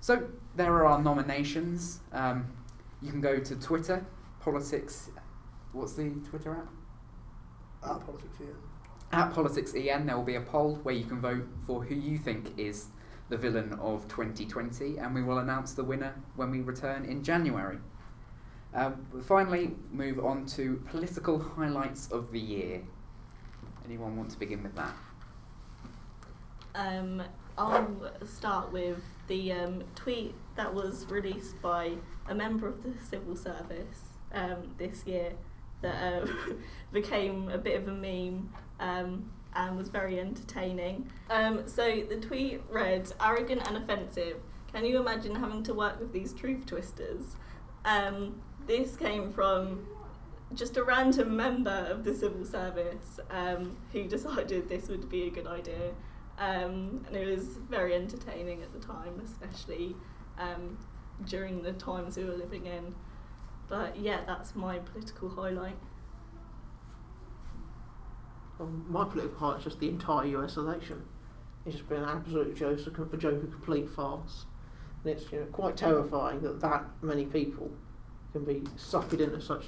So 0.02 0.28
there 0.56 0.74
are 0.74 0.86
our 0.86 1.02
nominations. 1.02 2.00
Um, 2.12 2.52
you 3.00 3.10
can 3.10 3.22
go 3.22 3.38
to 3.38 3.56
Twitter, 3.56 4.04
politics. 4.40 5.08
What's 5.72 5.94
the 5.94 6.10
Twitter 6.28 6.52
app? 6.52 6.83
Uh, 7.84 7.98
politics 7.98 8.38
here. 8.38 8.56
At 9.12 9.32
Politics 9.32 9.74
EN, 9.74 10.06
there 10.06 10.16
will 10.16 10.24
be 10.24 10.36
a 10.36 10.40
poll 10.40 10.76
where 10.82 10.94
you 10.94 11.04
can 11.04 11.20
vote 11.20 11.46
for 11.66 11.84
who 11.84 11.94
you 11.94 12.18
think 12.18 12.58
is 12.58 12.86
the 13.28 13.36
villain 13.36 13.74
of 13.74 14.08
2020, 14.08 14.98
and 14.98 15.14
we 15.14 15.22
will 15.22 15.38
announce 15.38 15.74
the 15.74 15.84
winner 15.84 16.14
when 16.34 16.50
we 16.50 16.60
return 16.60 17.04
in 17.04 17.22
January. 17.22 17.78
Um, 18.74 19.06
we'll 19.12 19.22
finally, 19.22 19.72
move 19.92 20.24
on 20.24 20.46
to 20.46 20.82
political 20.88 21.38
highlights 21.38 22.10
of 22.10 22.32
the 22.32 22.40
year. 22.40 22.82
Anyone 23.84 24.16
want 24.16 24.30
to 24.30 24.38
begin 24.38 24.62
with 24.62 24.74
that? 24.74 24.94
Um, 26.74 27.22
I'll 27.56 28.10
start 28.24 28.72
with 28.72 28.98
the 29.28 29.52
um, 29.52 29.84
tweet 29.94 30.34
that 30.56 30.74
was 30.74 31.06
released 31.08 31.60
by 31.62 31.92
a 32.28 32.34
member 32.34 32.66
of 32.66 32.82
the 32.82 32.94
civil 33.04 33.36
service 33.36 34.00
um, 34.32 34.74
this 34.76 35.06
year 35.06 35.34
that 35.84 36.22
uh, 36.22 36.26
became 36.92 37.48
a 37.50 37.58
bit 37.58 37.80
of 37.80 37.88
a 37.88 37.92
meme 37.92 38.50
um, 38.80 39.30
and 39.54 39.76
was 39.76 39.88
very 39.88 40.18
entertaining. 40.18 41.08
Um, 41.30 41.66
so 41.66 42.02
the 42.08 42.16
tweet 42.16 42.62
read, 42.68 43.12
arrogant 43.20 43.62
and 43.66 43.76
offensive. 43.76 44.38
Can 44.72 44.84
you 44.84 44.98
imagine 44.98 45.36
having 45.36 45.62
to 45.64 45.74
work 45.74 46.00
with 46.00 46.12
these 46.12 46.32
truth 46.32 46.66
twisters? 46.66 47.36
Um, 47.84 48.40
this 48.66 48.96
came 48.96 49.30
from 49.30 49.86
just 50.54 50.76
a 50.76 50.82
random 50.82 51.36
member 51.36 51.86
of 51.90 52.04
the 52.04 52.14
civil 52.14 52.44
service 52.44 53.20
um, 53.30 53.76
who 53.92 54.04
decided 54.08 54.68
this 54.68 54.88
would 54.88 55.08
be 55.08 55.28
a 55.28 55.30
good 55.30 55.46
idea. 55.46 55.92
Um, 56.38 57.04
and 57.06 57.14
it 57.14 57.26
was 57.26 57.58
very 57.70 57.94
entertaining 57.94 58.62
at 58.62 58.72
the 58.72 58.80
time, 58.80 59.22
especially 59.24 59.94
um, 60.38 60.76
during 61.26 61.62
the 61.62 61.72
times 61.72 62.16
we 62.16 62.24
were 62.24 62.36
living 62.36 62.66
in. 62.66 62.94
But 63.68 63.98
yeah, 63.98 64.20
that's 64.26 64.54
my 64.54 64.78
political 64.78 65.28
highlight. 65.30 65.76
Um, 68.60 68.86
my 68.88 69.04
political 69.04 69.38
highlight 69.38 69.58
is 69.58 69.64
just 69.64 69.80
the 69.80 69.88
entire 69.88 70.26
US 70.38 70.56
election. 70.56 71.02
It's 71.66 71.76
just 71.76 71.88
been 71.88 72.02
an 72.02 72.08
absolute 72.08 72.56
joke, 72.56 72.78
a 72.86 73.02
a 73.02 73.16
joke, 73.16 73.42
a 73.42 73.46
complete 73.46 73.88
farce. 73.88 74.44
And 75.02 75.12
it's 75.12 75.30
you 75.32 75.40
know, 75.40 75.46
quite 75.46 75.76
terrifying 75.76 76.40
that 76.42 76.60
that 76.60 76.84
many 77.02 77.24
people 77.24 77.70
can 78.32 78.44
be 78.44 78.60
suckered 78.76 79.20
into 79.20 79.40
such 79.40 79.66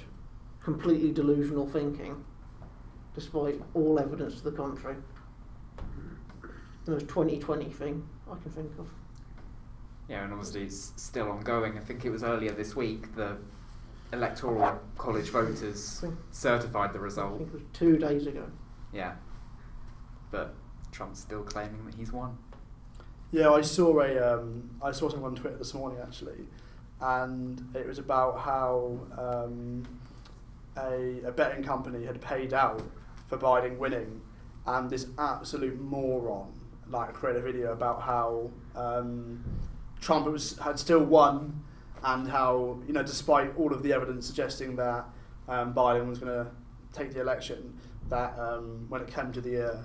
completely 0.61 1.11
delusional 1.11 1.67
thinking, 1.67 2.23
despite 3.15 3.61
all 3.73 3.99
evidence 3.99 4.35
to 4.35 4.43
the 4.43 4.51
contrary. 4.51 4.97
The 6.85 6.91
most 6.91 7.07
2020 7.07 7.69
thing 7.69 8.07
I 8.29 8.35
can 8.41 8.51
think 8.51 8.71
of. 8.77 8.87
Yeah, 10.07 10.23
and 10.23 10.33
obviously 10.33 10.63
it's 10.63 10.93
still 10.95 11.29
ongoing. 11.29 11.77
I 11.77 11.81
think 11.81 12.05
it 12.05 12.09
was 12.09 12.23
earlier 12.23 12.51
this 12.51 12.75
week 12.75 13.15
the 13.15 13.37
electoral 14.13 14.79
college 14.97 15.29
voters 15.29 16.03
certified 16.31 16.93
the 16.93 16.99
I 16.99 17.01
result. 17.01 17.37
think 17.37 17.49
it 17.49 17.53
was 17.53 17.63
two 17.73 17.97
days 17.97 18.25
ago. 18.27 18.45
Yeah, 18.93 19.13
but 20.31 20.53
Trump's 20.91 21.19
still 21.19 21.43
claiming 21.43 21.85
that 21.85 21.95
he's 21.95 22.11
won. 22.11 22.37
Yeah, 23.31 23.51
I 23.51 23.61
saw 23.61 23.99
a 24.01 24.39
um, 24.39 24.69
I 24.81 24.91
saw 24.91 25.09
something 25.09 25.25
on 25.25 25.35
Twitter 25.35 25.57
this 25.57 25.73
morning 25.73 25.99
actually, 26.01 26.47
and 27.01 27.61
it 27.75 27.85
was 27.85 27.99
about 27.99 28.39
how 28.39 28.99
um, 29.17 29.83
a, 30.77 31.21
a 31.25 31.31
betting 31.31 31.63
company 31.63 32.05
had 32.05 32.21
paid 32.21 32.53
out 32.53 32.81
for 33.27 33.37
Biden 33.37 33.77
winning, 33.77 34.21
and 34.65 34.89
this 34.89 35.07
absolute 35.17 35.79
moron 35.79 36.53
like 36.89 37.13
created 37.13 37.41
a 37.41 37.45
video 37.45 37.73
about 37.73 38.01
how 38.01 38.49
um, 38.73 39.43
Trump 39.99 40.25
was 40.25 40.57
had 40.59 40.79
still 40.79 41.03
won, 41.03 41.61
and 42.03 42.27
how 42.27 42.79
you 42.87 42.93
know 42.93 43.03
despite 43.03 43.55
all 43.57 43.73
of 43.73 43.83
the 43.83 43.93
evidence 43.93 44.25
suggesting 44.25 44.75
that 44.75 45.05
um, 45.47 45.73
Biden 45.73 46.07
was 46.07 46.19
going 46.19 46.31
to 46.31 46.51
take 46.93 47.13
the 47.13 47.21
election, 47.21 47.77
that 48.09 48.37
um, 48.39 48.85
when 48.89 49.01
it 49.01 49.07
came 49.07 49.31
to 49.31 49.41
the 49.41 49.73
uh, 49.73 49.81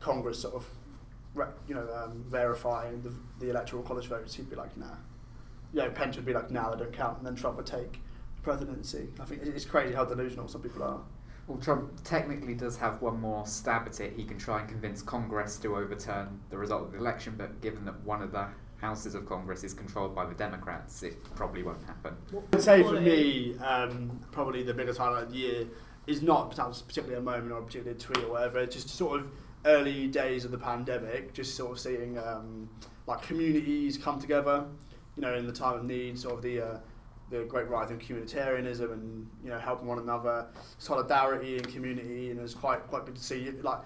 Congress 0.00 0.40
sort 0.40 0.54
of 0.54 0.66
re- 1.34 1.46
you 1.68 1.74
know, 1.74 1.86
um, 1.94 2.24
verifying 2.28 3.02
the, 3.02 3.12
the 3.44 3.50
electoral 3.50 3.82
college 3.82 4.06
votes, 4.06 4.34
he'd 4.34 4.48
be 4.48 4.56
like, 4.56 4.76
nah. 4.76 4.86
You 5.72 5.82
know, 5.82 5.90
Pence 5.90 6.16
would 6.16 6.24
be 6.24 6.32
like, 6.32 6.50
nah, 6.50 6.70
they 6.70 6.84
don't 6.84 6.92
count, 6.92 7.18
and 7.18 7.26
then 7.26 7.34
Trump 7.34 7.56
would 7.56 7.66
take 7.66 8.00
the 8.36 8.42
presidency. 8.42 9.08
I 9.20 9.24
think 9.24 9.42
it's 9.42 9.64
crazy 9.64 9.94
how 9.94 10.04
delusional 10.04 10.48
some 10.48 10.62
people 10.62 10.82
are. 10.84 11.00
Well, 11.46 11.58
Trump 11.58 12.02
technically 12.04 12.54
does 12.54 12.76
have 12.78 13.02
one 13.02 13.20
more 13.20 13.46
stab 13.46 13.86
at 13.86 14.00
it. 14.00 14.14
He 14.16 14.24
can 14.24 14.38
try 14.38 14.60
and 14.60 14.68
convince 14.68 15.02
Congress 15.02 15.58
to 15.58 15.76
overturn 15.76 16.40
the 16.48 16.56
result 16.56 16.84
of 16.84 16.92
the 16.92 16.98
election, 16.98 17.34
but 17.36 17.60
given 17.60 17.84
that 17.84 18.00
one 18.02 18.22
of 18.22 18.32
the 18.32 18.46
houses 18.84 19.14
of 19.14 19.26
Congress 19.26 19.64
is 19.64 19.72
controlled 19.72 20.14
by 20.14 20.26
the 20.26 20.34
Democrats, 20.34 21.02
it 21.02 21.16
probably 21.34 21.62
won't 21.62 21.82
happen. 21.84 22.14
I'd 22.52 22.62
say 22.62 22.82
for 22.82 23.00
me, 23.00 23.56
um, 23.58 24.20
probably 24.30 24.62
the 24.62 24.74
biggest 24.74 24.98
highlight 24.98 25.24
of 25.24 25.32
the 25.32 25.38
year 25.38 25.66
is 26.06 26.20
not 26.20 26.50
perhaps 26.54 26.82
particularly 26.82 27.18
a 27.18 27.24
moment 27.24 27.50
or 27.50 27.60
a 27.60 27.62
particular 27.62 27.96
tweet 27.96 28.24
or 28.24 28.32
whatever, 28.32 28.58
it's 28.58 28.76
just 28.76 28.90
sort 28.90 29.20
of 29.20 29.30
early 29.64 30.06
days 30.06 30.44
of 30.44 30.50
the 30.50 30.58
pandemic, 30.58 31.32
just 31.32 31.54
sort 31.54 31.72
of 31.72 31.80
seeing 31.80 32.18
um, 32.18 32.68
like 33.06 33.22
communities 33.22 33.96
come 33.96 34.20
together, 34.20 34.66
you 35.16 35.22
know, 35.22 35.34
in 35.34 35.46
the 35.46 35.52
time 35.52 35.78
of 35.78 35.84
need, 35.84 36.18
sort 36.18 36.34
of 36.34 36.42
the 36.42 36.60
uh, 36.60 36.78
the 37.30 37.44
great 37.44 37.68
rise 37.68 37.90
in 37.90 37.98
communitarianism 37.98 38.92
and 38.92 39.26
you 39.42 39.48
know 39.48 39.58
helping 39.58 39.88
one 39.88 39.98
another, 39.98 40.46
solidarity 40.76 41.56
and 41.56 41.66
community, 41.68 42.30
and 42.30 42.38
it 42.38 42.42
was 42.42 42.54
quite 42.54 42.86
quite 42.88 43.06
good 43.06 43.16
to 43.16 43.24
see 43.24 43.50
like 43.62 43.78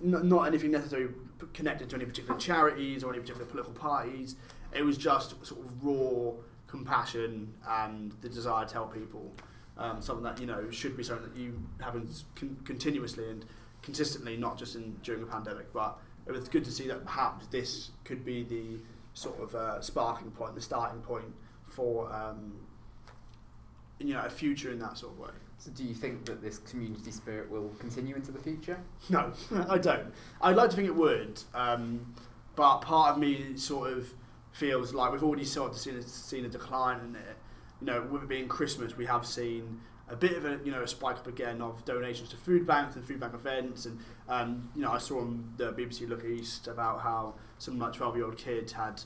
not 0.00 0.46
anything 0.46 0.70
necessarily 0.70 1.12
connected 1.52 1.90
to 1.90 1.96
any 1.96 2.04
particular 2.04 2.38
charities 2.38 3.02
or 3.02 3.12
any 3.12 3.20
particular 3.20 3.46
political 3.46 3.72
parties. 3.72 4.36
It 4.72 4.84
was 4.84 4.98
just 4.98 5.30
sort 5.46 5.60
of 5.60 5.84
raw 5.84 6.32
compassion 6.66 7.54
and 7.66 8.12
the 8.20 8.28
desire 8.28 8.66
to 8.66 8.74
help 8.74 8.94
people. 8.94 9.32
Um, 9.76 10.02
something 10.02 10.24
that 10.24 10.40
you 10.40 10.46
know 10.46 10.70
should 10.70 10.96
be 10.96 11.04
something 11.04 11.30
that 11.30 11.38
you 11.38 11.62
happens 11.80 12.24
con- 12.34 12.58
continuously 12.64 13.30
and 13.30 13.44
consistently, 13.82 14.36
not 14.36 14.58
just 14.58 14.74
in 14.74 14.96
during 15.04 15.22
a 15.22 15.26
pandemic. 15.26 15.72
But 15.72 15.98
it 16.26 16.32
was 16.32 16.48
good 16.48 16.64
to 16.64 16.72
see 16.72 16.88
that 16.88 17.04
perhaps 17.04 17.46
this 17.46 17.90
could 18.04 18.24
be 18.24 18.42
the 18.42 18.80
sort 19.14 19.40
of 19.40 19.54
uh, 19.54 19.80
sparking 19.80 20.30
point, 20.32 20.54
the 20.54 20.60
starting 20.60 21.00
point 21.00 21.32
for 21.66 22.12
um, 22.12 22.52
you 23.98 24.14
know 24.14 24.24
a 24.24 24.30
future 24.30 24.70
in 24.70 24.78
that 24.80 24.98
sort 24.98 25.12
of 25.12 25.18
way. 25.18 25.30
So, 25.58 25.70
do 25.72 25.82
you 25.82 25.94
think 25.94 26.24
that 26.26 26.40
this 26.40 26.58
community 26.58 27.10
spirit 27.10 27.50
will 27.50 27.70
continue 27.80 28.14
into 28.14 28.30
the 28.30 28.38
future? 28.38 28.78
No, 29.08 29.32
I 29.68 29.78
don't. 29.78 30.12
I'd 30.40 30.56
like 30.56 30.70
to 30.70 30.76
think 30.76 30.88
it 30.88 30.94
would, 30.94 31.42
um, 31.52 32.14
but 32.54 32.78
part 32.78 33.12
of 33.14 33.18
me 33.18 33.56
sort 33.56 33.92
of 33.92 34.14
feels 34.52 34.94
like 34.94 35.12
we've 35.12 35.22
already 35.22 35.44
sort 35.44 35.72
of 35.72 35.78
seen 35.78 35.96
a, 35.96 36.02
seen 36.02 36.44
a 36.44 36.48
decline 36.48 37.00
in 37.00 37.16
it. 37.16 37.36
You 37.80 37.86
know, 37.86 38.02
with 38.02 38.22
it 38.22 38.28
being 38.28 38.48
Christmas, 38.48 38.96
we 38.96 39.06
have 39.06 39.26
seen 39.26 39.80
a 40.08 40.16
bit 40.16 40.36
of 40.36 40.44
a 40.44 40.60
you 40.64 40.70
know 40.70 40.82
a 40.82 40.88
spike 40.88 41.16
up 41.16 41.26
again 41.26 41.60
of 41.60 41.84
donations 41.84 42.28
to 42.30 42.36
food 42.36 42.66
banks 42.66 42.96
and 42.96 43.04
food 43.04 43.20
bank 43.20 43.34
events, 43.34 43.86
and 43.86 43.98
um, 44.28 44.70
you 44.74 44.82
know 44.82 44.92
I 44.92 44.98
saw 44.98 45.20
on 45.20 45.54
the 45.56 45.72
BBC 45.72 46.08
Look 46.08 46.24
East 46.24 46.68
about 46.68 47.00
how 47.00 47.34
some 47.58 47.78
like 47.78 47.92
twelve 47.92 48.16
year 48.16 48.24
old 48.24 48.36
kid 48.36 48.70
had 48.70 49.02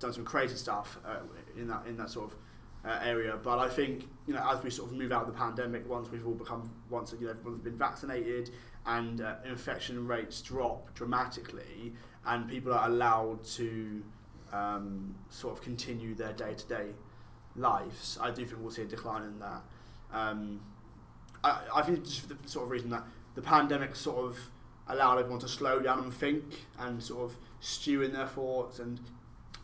done 0.00 0.12
some 0.12 0.24
crazy 0.24 0.56
stuff 0.56 0.98
uh, 1.06 1.16
in 1.56 1.68
that 1.68 1.86
in 1.86 1.96
that 1.96 2.10
sort 2.10 2.30
of 2.30 2.36
uh, 2.84 2.98
area. 3.02 3.38
But 3.42 3.58
I 3.58 3.68
think 3.68 4.08
you 4.26 4.34
know 4.34 4.46
as 4.50 4.62
we 4.62 4.70
sort 4.70 4.90
of 4.90 4.96
move 4.96 5.12
out 5.12 5.22
of 5.22 5.28
the 5.28 5.38
pandemic, 5.38 5.88
once 5.88 6.10
we've 6.10 6.26
all 6.26 6.34
become 6.34 6.70
once 6.90 7.14
you 7.18 7.26
know 7.26 7.32
everyone's 7.32 7.62
been 7.62 7.76
vaccinated 7.76 8.50
and 8.86 9.20
uh, 9.20 9.36
infection 9.46 10.06
rates 10.06 10.42
drop 10.42 10.94
dramatically, 10.94 11.92
and 12.26 12.48
people 12.48 12.72
are 12.72 12.88
allowed 12.88 13.42
to 13.44 14.02
um, 14.52 15.14
sort 15.30 15.56
of 15.56 15.62
continue 15.62 16.14
their 16.14 16.32
day 16.32 16.54
to 16.54 16.66
day 16.66 16.88
lives, 17.56 18.18
I 18.20 18.30
do 18.30 18.44
think 18.44 18.60
we'll 18.60 18.70
see 18.70 18.82
a 18.82 18.86
decline 18.86 19.22
in 19.22 19.38
that. 19.40 19.62
Um, 20.12 20.60
I, 21.42 21.60
I 21.76 21.82
think 21.82 22.04
just 22.04 22.20
for 22.20 22.28
the 22.28 22.36
sort 22.46 22.64
of 22.64 22.70
reason 22.70 22.90
that 22.90 23.04
the 23.34 23.42
pandemic 23.42 23.96
sort 23.96 24.24
of 24.24 24.38
allowed 24.88 25.18
everyone 25.18 25.40
to 25.40 25.48
slow 25.48 25.80
down 25.80 25.98
and 26.00 26.12
think 26.12 26.66
and 26.78 27.02
sort 27.02 27.30
of 27.30 27.36
stew 27.60 28.02
in 28.02 28.12
their 28.12 28.26
thoughts 28.26 28.78
and 28.78 29.00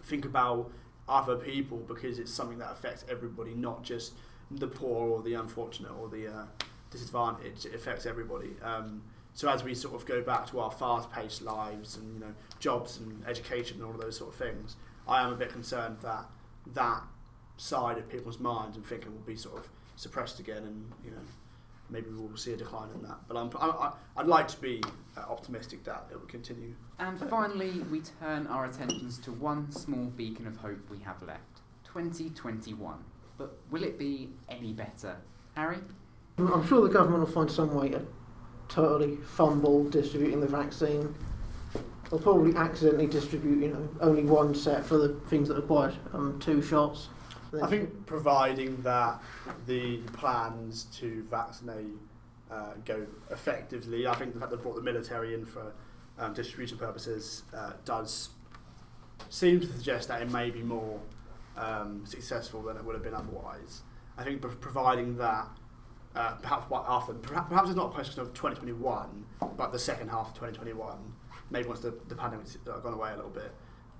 think 0.03 0.25
about 0.25 0.71
other 1.11 1.37
people 1.37 1.79
because 1.79 2.19
it's 2.19 2.33
something 2.33 2.59
that 2.59 2.71
affects 2.71 3.05
everybody, 3.09 3.55
not 3.55 3.83
just 3.83 4.14
the 4.50 4.67
poor 4.67 5.11
or 5.11 5.23
the 5.23 5.35
unfortunate 5.35 5.93
or 5.93 6.09
the 6.09 6.29
uh, 6.29 6.45
disadvantaged. 6.90 7.67
It 7.67 7.75
affects 7.75 8.07
everybody. 8.07 8.50
Um, 8.62 9.02
so 9.35 9.49
as 9.49 9.62
we 9.62 9.75
sort 9.75 9.95
of 9.95 10.07
go 10.07 10.23
back 10.23 10.50
to 10.50 10.61
our 10.61 10.71
fast-paced 10.71 11.43
lives 11.43 11.97
and 11.97 12.14
you 12.14 12.21
know 12.21 12.35
jobs 12.59 12.99
and 12.99 13.25
education 13.26 13.79
and 13.79 13.87
all 13.87 13.95
of 13.95 14.00
those 14.00 14.17
sort 14.17 14.31
of 14.31 14.37
things, 14.37 14.76
I 15.07 15.23
am 15.23 15.33
a 15.33 15.37
bit 15.37 15.50
concerned 15.50 15.99
that 16.02 16.26
that 16.75 17.02
side 17.57 17.99
of 17.99 18.09
people's 18.09 18.40
minds 18.40 18.76
and 18.76 18.85
thinking 18.85 19.12
will 19.12 19.21
be 19.21 19.37
sort 19.37 19.59
of 19.59 19.69
suppressed 19.97 20.40
again, 20.40 20.64
and 20.64 20.93
you 21.05 21.11
know 21.11 21.23
maybe 21.90 22.06
we'll 22.11 22.37
see 22.37 22.52
a 22.52 22.56
decline 22.56 22.90
in 22.94 23.02
that. 23.02 23.18
But 23.28 23.37
I'm, 23.37 23.50
I, 23.59 23.92
I'd 24.16 24.26
like 24.26 24.49
to 24.49 24.61
be 24.61 24.82
uh, 25.16 25.20
optimistic 25.20 25.85
that 25.85 26.06
it 26.11 26.18
will 26.18 26.26
continue. 26.26 26.75
And 26.99 27.18
finally, 27.18 27.80
we 27.90 28.02
turn 28.20 28.47
our 28.47 28.66
attentions 28.66 29.18
to 29.18 29.32
one 29.32 29.70
small 29.70 30.06
beacon 30.06 30.47
of 30.47 30.56
hope 30.56 30.78
we 30.90 30.99
have 31.00 31.23
left 31.23 31.61
2021. 31.85 33.04
But 33.38 33.56
will 33.70 33.85
it 33.85 33.99
be 33.99 34.30
any 34.49 34.73
better? 34.73 35.16
Harry? 35.56 35.78
I'm 36.38 36.66
sure 36.66 36.87
the 36.87 36.92
government 36.92 37.25
will 37.25 37.32
find 37.32 37.50
some 37.50 37.75
way 37.75 37.90
to 37.90 38.06
totally 38.68 39.16
fumble 39.16 39.88
distributing 39.88 40.40
the 40.40 40.47
vaccine. 40.47 41.14
They'll 42.11 42.20
probably 42.20 42.56
accidentally 42.56 43.06
distribute, 43.06 43.62
you 43.62 43.73
know, 43.73 43.88
only 44.00 44.25
one 44.25 44.54
set 44.54 44.85
for 44.85 44.97
the 44.97 45.14
things 45.28 45.49
that 45.49 45.56
require 45.56 45.92
um, 46.12 46.38
two 46.40 46.62
shots. 46.62 47.09
I 47.62 47.66
think 47.66 48.07
providing 48.07 48.80
that 48.83 49.21
the 49.66 49.99
plans 50.12 50.85
to 50.99 51.25
vaccinate 51.25 51.87
uh, 52.50 52.75
go 52.85 53.07
effectively, 53.30 54.07
I 54.07 54.14
think 54.14 54.35
the 54.35 54.40
fact 54.40 54.50
that 54.50 54.59
they 54.59 54.62
brought 54.62 54.76
the 54.76 54.83
military 54.83 55.35
in 55.35 55.45
for 55.45 55.73
um, 56.19 56.33
distribution 56.33 56.78
purposes 56.78 57.42
uh, 57.57 57.73
does 57.85 58.30
seem 59.28 59.61
to 59.61 59.66
suggest 59.66 60.09
that 60.09 60.23
it 60.23 60.30
may 60.30 60.50
be 60.50 60.62
more 60.62 61.00
um, 61.57 62.04
successful 62.07 62.62
than 62.62 62.76
it 62.76 62.85
would 62.85 62.95
have 62.95 63.04
been 63.04 63.14
otherwise. 63.14 63.83
I 64.16 64.25
think 64.25 64.40
providing 64.61 65.16
that 65.16 65.49
uh, 66.14 66.33
perhaps 66.42 66.66
after 66.73 67.14
perhaps, 67.14 67.69
it's 67.69 67.76
not 67.76 67.90
a 67.90 67.95
question 67.95 68.21
of 68.21 68.35
2021, 68.35 69.25
but 69.57 69.73
the 69.73 69.78
second 69.78 70.09
half 70.09 70.28
of 70.28 70.35
2021, 70.35 70.99
maybe 71.50 71.69
once 71.69 71.80
the, 71.80 71.95
the 72.09 72.14
pandemic's 72.14 72.57
gone 72.57 72.92
away 72.92 73.12
a 73.12 73.16
little 73.16 73.31
bit. 73.31 73.53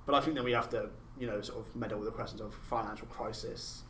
But 0.07 0.15
I 0.17 0.21
think 0.21 0.35
then 0.35 0.45
we 0.45 0.53
have 0.53 0.69
to, 0.71 0.91
you 1.21 1.27
know, 1.27 1.41
sort 1.43 1.61
of 1.61 1.77
meddle 1.77 1.99
with 1.99 2.09
the 2.09 2.15
questions 2.15 2.41
of 2.41 2.55
financial 2.55 3.07
crisis, 3.07 3.83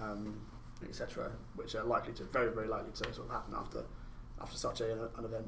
um, 0.00 0.40
etc., 0.82 1.30
which 1.54 1.74
are 1.74 1.84
likely 1.84 2.14
to, 2.14 2.24
very, 2.24 2.50
very 2.50 2.66
likely 2.66 2.90
to 2.90 3.12
sort 3.12 3.28
of 3.28 3.30
happen 3.30 3.54
after, 3.54 3.84
after 4.40 4.56
such 4.56 4.80
a, 4.80 4.90
an 5.16 5.24
event. 5.24 5.46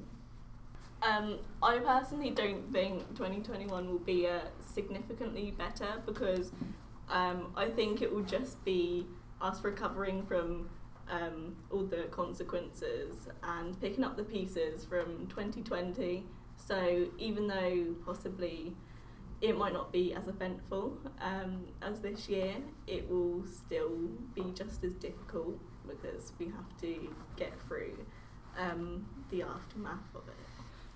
Um, 1.03 1.39
I 1.63 1.79
personally 1.79 2.31
don't 2.31 2.71
think 2.73 3.09
2021 3.17 3.89
will 3.89 3.99
be 3.99 4.27
uh, 4.27 4.41
significantly 4.61 5.51
better 5.57 6.03
because 6.07 6.53
um, 7.11 7.53
I 7.57 7.69
think 7.69 8.01
it 8.03 8.15
will 8.15 8.23
just 8.23 8.63
be 8.65 9.07
us 9.41 9.63
recovering 9.65 10.25
from 10.25 10.69
um, 11.11 11.57
all 11.71 11.85
the 11.85 12.05
consequences 12.11 13.29
and 13.43 13.79
picking 13.81 14.05
up 14.05 14.17
the 14.17 14.25
pieces 14.25 14.85
from 14.85 15.27
2020. 15.29 16.25
So 16.57 17.07
even 17.19 17.47
though 17.47 17.95
possibly 18.07 18.75
it 19.45 19.59
might 19.59 19.75
not 19.75 19.93
be 19.93 20.15
as 20.15 20.27
eventful 20.27 20.97
um, 21.21 21.67
as 21.83 22.01
this 22.01 22.31
year, 22.31 22.55
it 22.87 23.09
will 23.11 23.45
still 23.47 23.91
be 24.35 24.45
just 24.55 24.83
as 24.83 24.95
difficult 24.95 25.59
because 25.87 26.33
we 26.39 26.47
have 26.47 26.81
to 26.81 27.15
get 27.37 27.53
through 27.69 28.07
um, 28.59 29.07
the 29.31 29.43
aftermath 29.43 30.15
of 30.15 30.27
it. 30.29 30.35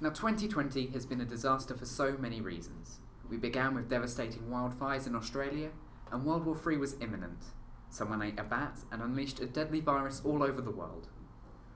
Now, 0.00 0.08
2020 0.08 0.87
has 0.88 1.04
been 1.04 1.20
a 1.20 1.26
disaster 1.26 1.76
for 1.76 1.84
so 1.84 2.16
many 2.18 2.40
reasons. 2.40 3.00
We 3.28 3.37
began 3.37 3.74
with 3.74 3.90
devastating 3.90 4.44
wildfires 4.44 5.06
in 5.06 5.14
Australia, 5.14 5.68
and 6.11 6.24
World 6.24 6.46
War 6.46 6.56
III 6.66 6.78
was 6.78 6.96
imminent. 7.02 7.44
Someone 7.90 8.22
ate 8.22 8.38
a 8.38 8.44
bat 8.44 8.78
and 8.90 9.02
unleashed 9.02 9.40
a 9.40 9.46
deadly 9.46 9.80
virus 9.80 10.22
all 10.24 10.42
over 10.42 10.62
the 10.62 10.70
world. 10.70 11.08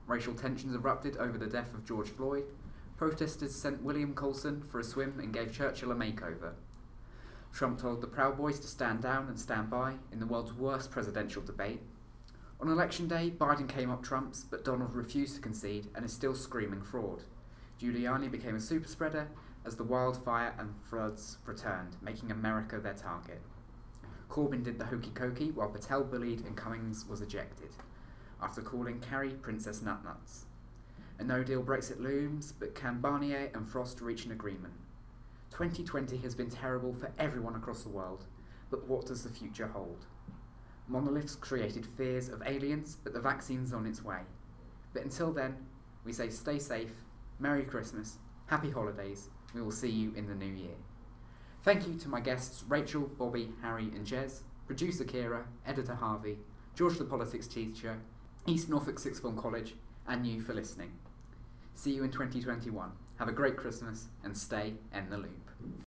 Racial 0.07 0.33
tensions 0.33 0.75
erupted 0.75 1.19
over 1.19 1.37
the 1.37 1.47
death 1.47 1.75
of 1.75 1.85
George 1.85 2.09
Floyd. 2.09 2.45
Protesters 3.03 3.57
sent 3.57 3.83
William 3.83 4.15
Coulson 4.15 4.63
for 4.71 4.79
a 4.79 4.85
swim 4.85 5.19
and 5.19 5.33
gave 5.33 5.53
Churchill 5.53 5.91
a 5.91 5.95
makeover. 5.97 6.53
Trump 7.53 7.81
told 7.81 8.01
the 8.01 8.07
Proud 8.07 8.37
Boys 8.37 8.61
to 8.61 8.69
stand 8.69 9.03
down 9.03 9.27
and 9.27 9.37
stand 9.37 9.69
by 9.69 9.95
in 10.13 10.21
the 10.21 10.27
world's 10.27 10.53
worst 10.53 10.93
presidential 10.93 11.43
debate. 11.43 11.81
On 12.61 12.69
election 12.69 13.09
day, 13.09 13.33
Biden 13.37 13.69
came 13.69 13.91
up 13.91 14.05
trumps, 14.05 14.45
but 14.49 14.65
Donald 14.65 14.95
refused 14.95 15.35
to 15.35 15.41
concede 15.41 15.89
and 15.97 16.05
is 16.05 16.13
still 16.13 16.37
screaming 16.37 16.81
fraud. 16.81 17.25
Giuliani 17.81 18.31
became 18.31 18.55
a 18.55 18.61
super 18.61 18.87
spreader 18.87 19.27
as 19.67 19.75
the 19.75 19.83
wildfire 19.83 20.55
and 20.57 20.77
floods 20.89 21.39
returned, 21.45 21.97
making 22.01 22.31
America 22.31 22.79
their 22.79 22.95
target. 22.95 23.43
Corbyn 24.31 24.63
did 24.63 24.79
the 24.79 24.87
hokey 24.87 25.11
cokey 25.11 25.53
while 25.53 25.71
Patel 25.71 26.05
bullied 26.05 26.47
and 26.47 26.57
Cummings 26.57 27.05
was 27.05 27.21
ejected, 27.21 27.71
after 28.41 28.61
calling 28.61 29.01
Carrie 29.01 29.31
Princess 29.31 29.81
Nutnuts. 29.81 30.45
A 31.23 31.25
no 31.25 31.45
deal 31.45 31.63
Brexit 31.63 32.01
looms, 32.01 32.51
but 32.51 32.75
can 32.75 33.01
Barnier 33.01 33.49
and 33.55 33.69
Frost 33.69 34.01
reach 34.01 34.25
an 34.25 34.33
agreement? 34.33 34.75
2020 35.53 36.17
has 36.17 36.35
been 36.35 36.51
terrible 36.51 36.93
for 36.95 37.13
everyone 37.17 37.55
across 37.55 37.85
the 37.85 37.91
world, 37.91 38.25
but 38.73 38.89
what 38.89 39.07
does 39.07 39.23
the 39.23 39.31
future 39.31 39.69
hold? 39.69 40.07
Monoliths 40.89 41.37
created 41.37 41.87
fears 41.87 42.29
of 42.29 42.43
aliens, 42.45 42.97
but 43.05 43.13
the 43.15 43.21
vaccine's 43.21 43.73
on 43.73 43.87
its 43.87 44.03
way. 44.03 44.23
But 44.93 45.05
until 45.05 45.33
then, 45.33 45.59
we 46.05 46.13
say 46.13 46.29
stay 46.29 46.59
safe, 46.59 46.91
Merry 47.39 47.63
Christmas, 47.63 48.19
Happy 48.47 48.71
Holidays, 48.71 49.29
we 49.55 49.63
will 49.63 49.71
see 49.71 49.91
you 49.91 50.13
in 50.17 50.27
the 50.27 50.35
new 50.35 50.53
year. 50.53 50.75
Thank 51.63 51.87
you 51.87 51.95
to 52.01 52.09
my 52.09 52.19
guests 52.19 52.65
Rachel, 52.67 53.03
Bobby, 53.03 53.53
Harry, 53.63 53.93
and 53.95 54.05
Jez, 54.05 54.41
producer 54.67 55.05
Kira, 55.05 55.45
editor 55.65 55.95
Harvey, 55.95 56.39
George 56.75 56.99
the 56.99 57.05
politics 57.05 57.47
teacher, 57.47 58.01
East 58.45 58.69
Norfolk 58.69 58.99
Sixth 58.99 59.23
Form 59.23 59.37
College, 59.37 59.77
and 60.09 60.27
you 60.27 60.41
for 60.41 60.53
listening. 60.53 60.91
See 61.75 61.93
you 61.93 62.05
in 62.05 62.11
2021. 62.11 62.93
Have 63.19 63.29
a 63.29 63.33
great 63.33 63.57
Christmas 63.57 64.07
and 64.23 64.37
stay 64.37 64.75
in 64.95 65.11
the 65.11 65.17
loop. 65.17 65.51